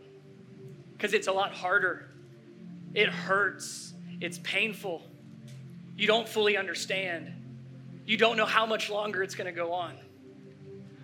because 0.93 1.13
it's 1.13 1.27
a 1.27 1.31
lot 1.31 1.53
harder. 1.53 2.09
It 2.93 3.09
hurts, 3.09 3.93
it's 4.19 4.39
painful. 4.39 5.03
You 5.95 6.07
don't 6.07 6.27
fully 6.27 6.57
understand. 6.57 7.31
You 8.05 8.17
don't 8.17 8.35
know 8.35 8.45
how 8.45 8.65
much 8.65 8.89
longer 8.89 9.23
it's 9.23 9.35
going 9.35 9.45
to 9.45 9.51
go 9.51 9.71
on. 9.71 9.95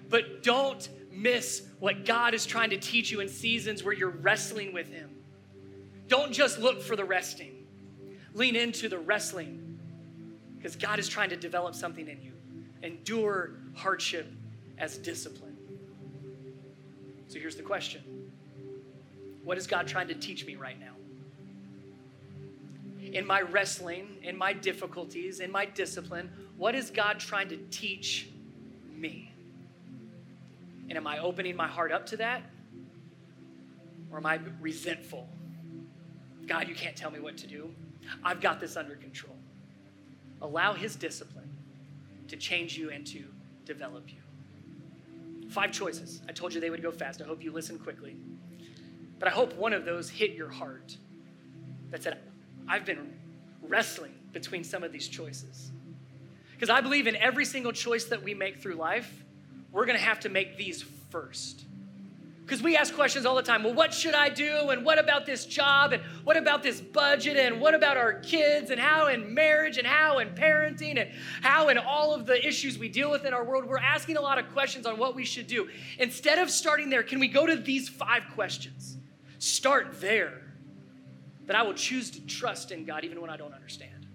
But 0.10 0.44
don't 0.44 0.88
miss 1.12 1.64
what 1.80 2.06
God 2.06 2.34
is 2.34 2.46
trying 2.46 2.72
to 2.72 2.78
teach 2.78 3.12
you 3.12 3.20
in 3.20 3.30
seasons 3.30 3.84
where 3.84 3.94
you're 3.94 4.10
wrestling 4.10 4.74
with 4.74 4.88
Him. 4.88 5.17
Don't 6.08 6.32
just 6.32 6.60
look 6.60 6.82
for 6.82 6.96
the 6.96 7.06
resting, 7.06 7.66
lean 8.34 8.56
into 8.56 8.90
the 8.90 8.98
wrestling 8.98 9.80
because 10.58 10.76
God 10.76 11.00
is 11.00 11.08
trying 11.08 11.30
to 11.30 11.36
develop 11.36 11.76
something 11.76 12.08
in 12.08 12.22
you. 12.22 12.34
Endure 12.84 13.54
hardship 13.76 14.32
as 14.78 14.98
discipline. 14.98 15.58
So 17.28 17.40
here's 17.40 17.56
the 17.56 17.64
question 17.64 18.02
What 19.44 19.58
is 19.58 19.68
God 19.68 19.88
trying 19.88 20.08
to 20.08 20.16
teach 20.16 20.46
me 20.46 20.56
right 20.56 20.80
now? 20.80 20.94
in 23.14 23.26
my 23.26 23.42
wrestling, 23.42 24.18
in 24.24 24.38
my 24.38 24.54
difficulties, 24.54 25.40
in 25.40 25.52
my 25.52 25.66
discipline, 25.66 26.30
what 26.58 26.76
is 26.76 26.90
God 26.90 27.20
trying 27.20 27.50
to 27.50 27.58
teach 27.72 28.30
me? 28.96 29.32
And 30.90 30.98
am 30.98 31.08
I 31.08 31.20
opening 31.20 31.56
my 31.56 31.68
heart 31.68 31.92
up 31.92 32.06
to 32.08 32.18
that? 32.18 32.44
Or 34.12 34.18
am 34.18 34.26
I 34.26 34.40
resentful? 34.62 35.28
God, 36.48 36.68
you 36.68 36.76
can't 36.76 36.96
tell 36.96 37.12
me 37.12 37.20
what 37.20 37.38
to 37.38 37.48
do. 37.48 37.70
I've 38.24 38.42
got 38.42 38.60
this 38.60 38.78
under 38.78 38.96
control. 38.96 39.36
Allow 40.42 40.74
His 40.74 40.96
discipline 40.96 41.50
to 42.30 42.38
change 42.38 42.78
you 42.78 42.90
and 42.90 43.06
to 43.08 43.24
develop 43.66 44.06
you. 44.08 44.22
Five 45.50 45.72
choices. 45.72 46.22
I 46.28 46.32
told 46.32 46.54
you 46.54 46.62
they 46.62 46.70
would 46.70 46.82
go 46.82 46.92
fast. 46.92 47.22
I 47.22 47.26
hope 47.26 47.44
you 47.44 47.52
listen 47.52 47.80
quickly. 47.80 48.16
But 49.20 49.28
I 49.28 49.32
hope 49.32 49.56
one 49.56 49.74
of 49.74 49.86
those 49.86 50.10
hit 50.10 50.32
your 50.32 50.50
heart 50.50 50.98
that 51.90 52.04
said, 52.04 52.20
I've 52.68 52.86
been 52.86 53.14
wrestling 53.62 54.14
between 54.34 54.64
some 54.64 54.84
of 54.84 54.92
these 54.92 55.08
choices. 55.08 55.72
Because 56.54 56.70
I 56.70 56.82
believe 56.82 57.08
in 57.08 57.16
every 57.16 57.46
single 57.46 57.72
choice 57.72 58.06
that 58.06 58.24
we 58.24 58.34
make 58.34 58.58
through 58.58 58.76
life, 58.76 59.24
we're 59.72 59.86
going 59.86 59.98
to 59.98 60.04
have 60.04 60.20
to 60.22 60.30
make 60.30 60.58
these 60.58 60.84
first. 61.10 61.64
Because 62.48 62.64
we 62.64 62.78
ask 62.78 62.96
questions 62.96 63.26
all 63.26 63.36
the 63.36 63.42
time 63.42 63.62
well, 63.62 63.74
what 63.74 63.94
should 63.94 64.16
I 64.16 64.30
do? 64.30 64.70
And 64.70 64.86
what 64.86 64.98
about 65.00 65.26
this 65.26 65.46
job? 65.46 65.92
And 65.92 66.02
what 66.24 66.38
about 66.38 66.64
this 66.64 66.80
budget? 66.80 67.36
And 67.36 67.60
what 67.60 67.76
about 67.76 67.98
our 67.98 68.14
kids? 68.22 68.72
And 68.72 68.80
how 68.80 69.08
in 69.08 69.34
marriage? 69.34 69.78
And 69.78 69.86
how 69.86 70.20
in 70.20 70.30
parenting? 70.30 70.98
And 70.98 71.12
how 71.42 71.68
in 71.68 71.78
all 71.78 72.14
of 72.14 72.26
the 72.26 72.48
issues 72.48 72.80
we 72.80 72.88
deal 72.88 73.12
with 73.12 73.26
in 73.26 73.34
our 73.34 73.44
world? 73.44 73.66
We're 73.66 73.80
asking 73.80 74.16
a 74.16 74.22
lot 74.22 74.40
of 74.40 74.50
questions 74.54 74.86
on 74.86 74.98
what 74.98 75.14
we 75.14 75.26
should 75.26 75.46
do. 75.46 75.68
Instead 76.00 76.40
of 76.40 76.50
starting 76.50 76.90
there, 76.90 77.04
can 77.04 77.20
we 77.20 77.28
go 77.28 77.46
to 77.46 77.58
these 77.58 77.90
five 77.90 78.24
questions? 78.34 78.96
Start 79.40 80.00
there 80.00 80.42
that 81.48 81.56
I 81.58 81.64
will 81.64 81.74
choose 81.74 82.10
to 82.12 82.26
trust 82.28 82.72
in 82.72 82.86
God 82.86 83.04
even 83.04 83.20
when 83.20 83.30
I 83.30 83.36
don't 83.36 83.54
understand. 83.54 84.08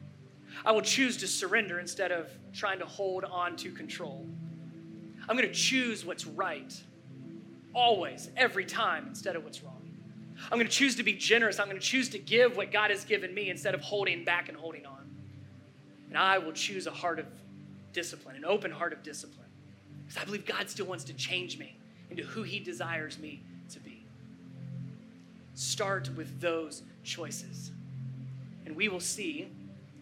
I 0.64 0.72
will 0.72 0.80
choose 0.80 1.18
to 1.18 1.26
surrender 1.26 1.80
instead 1.80 2.10
of 2.10 2.30
trying 2.54 2.78
to 2.78 2.86
hold 2.86 3.24
on 3.24 3.56
to 3.56 3.70
control. 3.72 4.26
I'm 5.28 5.36
going 5.36 5.46
to 5.46 5.54
choose 5.54 6.06
what's 6.06 6.26
right 6.26 6.72
always, 7.74 8.30
every 8.36 8.64
time, 8.64 9.06
instead 9.08 9.36
of 9.36 9.44
what's 9.44 9.62
wrong. 9.62 9.82
I'm 10.50 10.58
going 10.58 10.66
to 10.66 10.72
choose 10.72 10.96
to 10.96 11.02
be 11.02 11.12
generous. 11.12 11.58
I'm 11.58 11.66
going 11.66 11.78
to 11.78 11.86
choose 11.86 12.08
to 12.10 12.18
give 12.18 12.56
what 12.56 12.72
God 12.72 12.90
has 12.90 13.04
given 13.04 13.32
me 13.34 13.48
instead 13.48 13.74
of 13.74 13.80
holding 13.80 14.24
back 14.24 14.48
and 14.48 14.56
holding 14.56 14.86
on. 14.86 15.08
And 16.08 16.18
I 16.18 16.38
will 16.38 16.52
choose 16.52 16.86
a 16.86 16.90
heart 16.90 17.18
of 17.18 17.26
discipline, 17.92 18.36
an 18.36 18.44
open 18.44 18.70
heart 18.70 18.92
of 18.92 19.02
discipline. 19.02 19.46
Because 20.06 20.20
I 20.20 20.24
believe 20.24 20.44
God 20.44 20.68
still 20.68 20.86
wants 20.86 21.04
to 21.04 21.12
change 21.14 21.58
me 21.58 21.76
into 22.10 22.22
who 22.22 22.42
He 22.42 22.58
desires 22.58 23.18
me 23.18 23.42
to 23.70 23.80
be. 23.80 24.04
Start 25.54 26.10
with 26.16 26.40
those 26.40 26.82
choices. 27.04 27.70
And 28.66 28.76
we 28.76 28.88
will 28.88 29.00
see, 29.00 29.48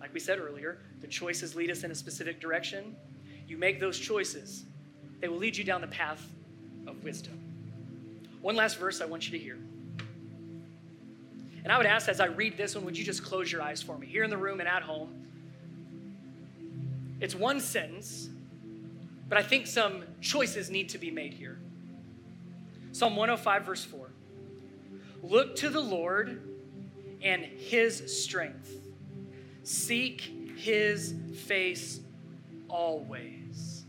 like 0.01 0.13
we 0.15 0.21
said 0.21 0.39
earlier, 0.39 0.79
the 1.01 1.07
choices 1.07 1.55
lead 1.55 1.71
us 1.71 1.85
in 1.85 1.91
a 1.91 1.95
specific 1.95 2.41
direction. 2.41 2.97
You 3.47 3.57
make 3.57 3.81
those 3.81 3.99
choices, 3.99 4.65
They 5.21 5.29
will 5.29 5.39
lead 5.39 5.57
you 5.57 5.65
down 5.65 5.81
the 5.81 5.87
path 5.89 6.27
of 6.87 7.03
wisdom. 7.05 7.50
One 8.41 8.57
last 8.57 8.79
verse 8.79 9.01
I 9.01 9.05
want 9.05 9.27
you 9.27 9.39
to 9.39 9.45
hear. 9.45 9.59
And 11.63 11.71
I 11.71 11.77
would 11.77 11.87
ask 11.87 12.09
as 12.09 12.21
I 12.21 12.27
read 12.27 12.57
this 12.57 12.75
one, 12.75 12.85
would 12.85 12.97
you 12.97 13.05
just 13.05 13.23
close 13.23 13.53
your 13.53 13.61
eyes 13.63 13.83
for 13.83 13.99
me 13.99 14.07
here 14.07 14.25
in 14.25 14.31
the 14.31 14.37
room 14.37 14.61
and 14.61 14.69
at 14.69 14.83
home? 14.83 15.27
It's 17.21 17.35
one 17.35 17.61
sentence, 17.61 18.31
but 19.29 19.37
I 19.37 19.43
think 19.43 19.67
some 19.67 20.05
choices 20.23 20.71
need 20.71 20.89
to 20.91 20.99
be 20.99 21.11
made 21.11 21.35
here. 21.35 21.59
Psalm 22.93 23.15
105, 23.15 23.65
verse 23.65 23.85
4. 23.85 24.11
Look 25.23 25.57
to 25.57 25.69
the 25.69 25.81
Lord 25.81 26.43
and 27.23 27.45
his 27.45 28.23
strength, 28.23 28.75
seek 29.63 30.23
his 30.57 31.15
face 31.45 32.01
always. 32.69 33.85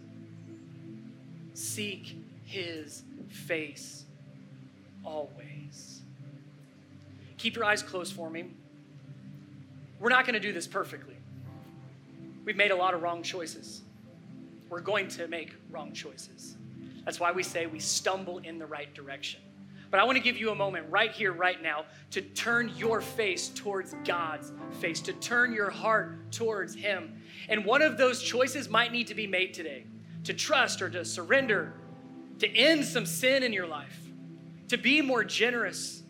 Seek 1.54 2.18
his 2.44 3.04
face 3.30 4.01
always. 5.04 6.02
Keep 7.38 7.56
your 7.56 7.66
eyes 7.66 7.82
closed 7.82 8.14
for 8.14 8.30
me. 8.30 8.46
We're 10.00 10.10
not 10.10 10.26
going 10.26 10.34
to 10.34 10.40
do 10.40 10.52
this 10.52 10.68
perfectly. 10.68 11.16
We've 12.46 12.56
made 12.56 12.72
a 12.72 12.76
lot 12.76 12.94
of 12.94 13.02
wrong 13.02 13.22
choices. 13.22 13.82
We're 14.70 14.82
going 14.82 15.08
to 15.10 15.28
make 15.28 15.54
wrong 15.70 15.94
choices. 15.94 16.56
That's 17.06 17.20
why 17.20 17.32
we 17.32 17.44
say 17.44 17.66
we 17.66 17.80
stumble 17.80 18.40
in 18.40 18.58
the 18.58 18.66
right 18.66 18.94
direction. 18.94 19.42
But 19.92 20.00
I 20.00 20.06
want 20.06 20.18
to 20.18 20.24
give 20.24 20.38
you 20.38 20.52
a 20.52 20.56
moment 20.56 20.86
right 20.90 21.12
here, 21.12 21.34
right 21.34 21.62
now, 21.62 21.86
to 22.12 22.22
turn 22.22 22.72
your 22.78 23.02
face 23.02 23.50
towards 23.50 23.94
God's 24.06 24.54
face, 24.80 25.02
to 25.02 25.14
turn 25.14 25.52
your 25.52 25.70
heart 25.70 26.32
towards 26.32 26.74
Him. 26.74 27.22
And 27.50 27.66
one 27.66 27.82
of 27.82 27.98
those 27.98 28.24
choices 28.24 28.70
might 28.70 28.94
need 28.94 29.08
to 29.08 29.16
be 29.16 29.28
made 29.28 29.54
today 29.54 29.84
to 30.24 30.34
trust 30.34 30.82
or 30.82 30.90
to 30.90 31.04
surrender, 31.04 31.74
to 32.40 32.48
end 32.56 32.86
some 32.86 33.06
sin 33.06 33.44
in 33.44 33.52
your 33.52 33.68
life, 33.68 34.00
to 34.72 34.78
be 34.78 35.02
more 35.02 35.22
generous, 35.22 36.02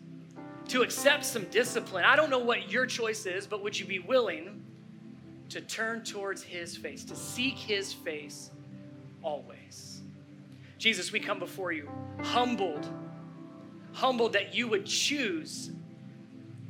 to 0.68 0.82
accept 0.82 1.24
some 1.24 1.42
discipline. 1.46 2.04
I 2.04 2.14
don't 2.14 2.30
know 2.30 2.38
what 2.38 2.70
your 2.70 2.86
choice 2.86 3.26
is, 3.26 3.44
but 3.44 3.60
would 3.60 3.76
you 3.76 3.84
be 3.84 3.98
willing 3.98 4.62
to 5.48 5.60
turn 5.60 6.04
towards 6.04 6.44
His 6.44 6.76
face, 6.76 7.02
to 7.06 7.16
seek 7.16 7.54
His 7.54 7.92
face 7.92 8.52
always? 9.20 10.02
Jesus, 10.78 11.10
we 11.10 11.18
come 11.18 11.40
before 11.40 11.72
you 11.72 11.90
humbled, 12.22 12.88
humbled 13.94 14.34
that 14.34 14.54
you 14.54 14.68
would 14.68 14.86
choose 14.86 15.72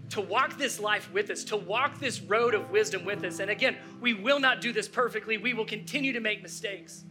to 0.08 0.22
walk 0.22 0.56
this 0.56 0.80
life 0.80 1.12
with 1.12 1.28
us, 1.28 1.44
to 1.44 1.58
walk 1.58 2.00
this 2.00 2.22
road 2.22 2.54
of 2.54 2.70
wisdom 2.70 3.04
with 3.04 3.22
us. 3.22 3.38
And 3.38 3.50
again, 3.50 3.76
we 4.00 4.14
will 4.14 4.40
not 4.40 4.62
do 4.62 4.72
this 4.72 4.88
perfectly. 4.88 5.36
We 5.36 5.52
will 5.52 5.66
continue 5.66 6.14
to 6.14 6.20
make 6.20 6.42
mistakes. 6.42 7.04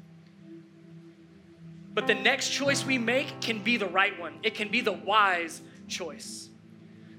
But 1.94 2.08
the 2.08 2.16
next 2.16 2.50
choice 2.50 2.86
we 2.86 2.98
make 2.98 3.42
can 3.42 3.62
be 3.62 3.78
the 3.78 3.88
right 3.88 4.18
one, 4.20 4.40
it 4.44 4.56
can 4.56 4.70
be 4.70 4.82
the 4.82 4.94
wise 4.94 5.62
choice. 5.88 6.50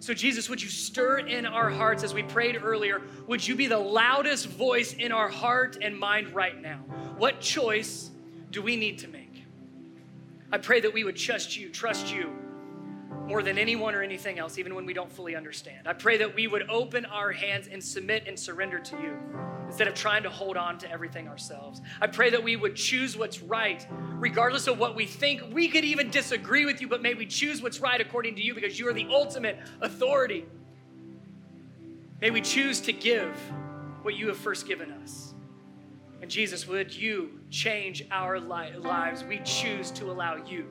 So, 0.00 0.12
Jesus, 0.14 0.48
would 0.50 0.60
you 0.60 0.68
stir 0.68 1.18
in 1.18 1.46
our 1.46 1.70
hearts 1.70 2.02
as 2.02 2.12
we 2.12 2.24
prayed 2.24 2.60
earlier? 2.60 3.02
Would 3.28 3.46
you 3.46 3.54
be 3.54 3.68
the 3.68 3.78
loudest 3.78 4.48
voice 4.48 4.94
in 4.94 5.12
our 5.12 5.28
heart 5.28 5.78
and 5.80 5.96
mind 5.96 6.34
right 6.34 6.60
now? 6.60 6.78
What 7.18 7.40
choice 7.40 8.10
do 8.50 8.62
we 8.62 8.74
need 8.74 8.98
to 9.00 9.08
make? 9.08 9.44
I 10.50 10.58
pray 10.58 10.80
that 10.80 10.92
we 10.92 11.04
would 11.04 11.16
trust 11.16 11.56
you, 11.56 11.68
trust 11.68 12.12
you 12.12 12.41
more 13.26 13.42
than 13.42 13.58
anyone 13.58 13.94
or 13.94 14.02
anything 14.02 14.38
else, 14.38 14.58
even 14.58 14.74
when 14.74 14.84
we 14.84 14.92
don't 14.92 15.10
fully 15.10 15.36
understand. 15.36 15.86
I 15.86 15.92
pray 15.92 16.16
that 16.18 16.34
we 16.34 16.48
would 16.48 16.68
open 16.68 17.04
our 17.06 17.32
hands 17.32 17.68
and 17.70 17.82
submit 17.82 18.24
and 18.26 18.38
surrender 18.38 18.78
to 18.78 18.96
you 18.96 19.18
instead 19.66 19.88
of 19.88 19.94
trying 19.94 20.22
to 20.24 20.30
hold 20.30 20.56
on 20.56 20.76
to 20.78 20.90
everything 20.90 21.28
ourselves. 21.28 21.80
I 22.00 22.08
pray 22.08 22.30
that 22.30 22.42
we 22.42 22.56
would 22.56 22.76
choose 22.76 23.16
what's 23.16 23.40
right, 23.40 23.86
regardless 23.90 24.66
of 24.66 24.78
what 24.78 24.94
we 24.94 25.06
think. 25.06 25.42
We 25.52 25.68
could 25.68 25.84
even 25.84 26.10
disagree 26.10 26.64
with 26.64 26.80
you, 26.80 26.88
but 26.88 27.00
may 27.00 27.14
we 27.14 27.26
choose 27.26 27.62
what's 27.62 27.80
right 27.80 28.00
according 28.00 28.34
to 28.36 28.42
you 28.42 28.54
because 28.54 28.78
you 28.78 28.88
are 28.88 28.92
the 28.92 29.06
ultimate 29.08 29.58
authority. 29.80 30.44
May 32.20 32.30
we 32.30 32.40
choose 32.40 32.80
to 32.82 32.92
give 32.92 33.34
what 34.02 34.14
you 34.14 34.28
have 34.28 34.36
first 34.36 34.66
given 34.66 34.92
us. 34.92 35.34
And 36.20 36.30
Jesus, 36.30 36.68
would 36.68 36.94
you 36.94 37.40
change 37.50 38.04
our 38.12 38.38
li- 38.38 38.76
lives? 38.76 39.24
We 39.24 39.40
choose 39.44 39.90
to 39.92 40.10
allow 40.10 40.36
you 40.36 40.66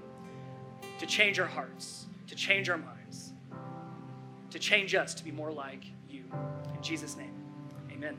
to 0.99 1.05
change 1.05 1.39
our 1.39 1.47
hearts, 1.47 2.05
to 2.31 2.37
change 2.37 2.69
our 2.69 2.77
minds, 2.77 3.33
to 4.51 4.57
change 4.57 4.95
us 4.95 5.13
to 5.13 5.21
be 5.21 5.31
more 5.31 5.51
like 5.51 5.83
you. 6.09 6.23
In 6.73 6.81
Jesus' 6.81 7.17
name, 7.17 7.33
amen. 7.91 8.17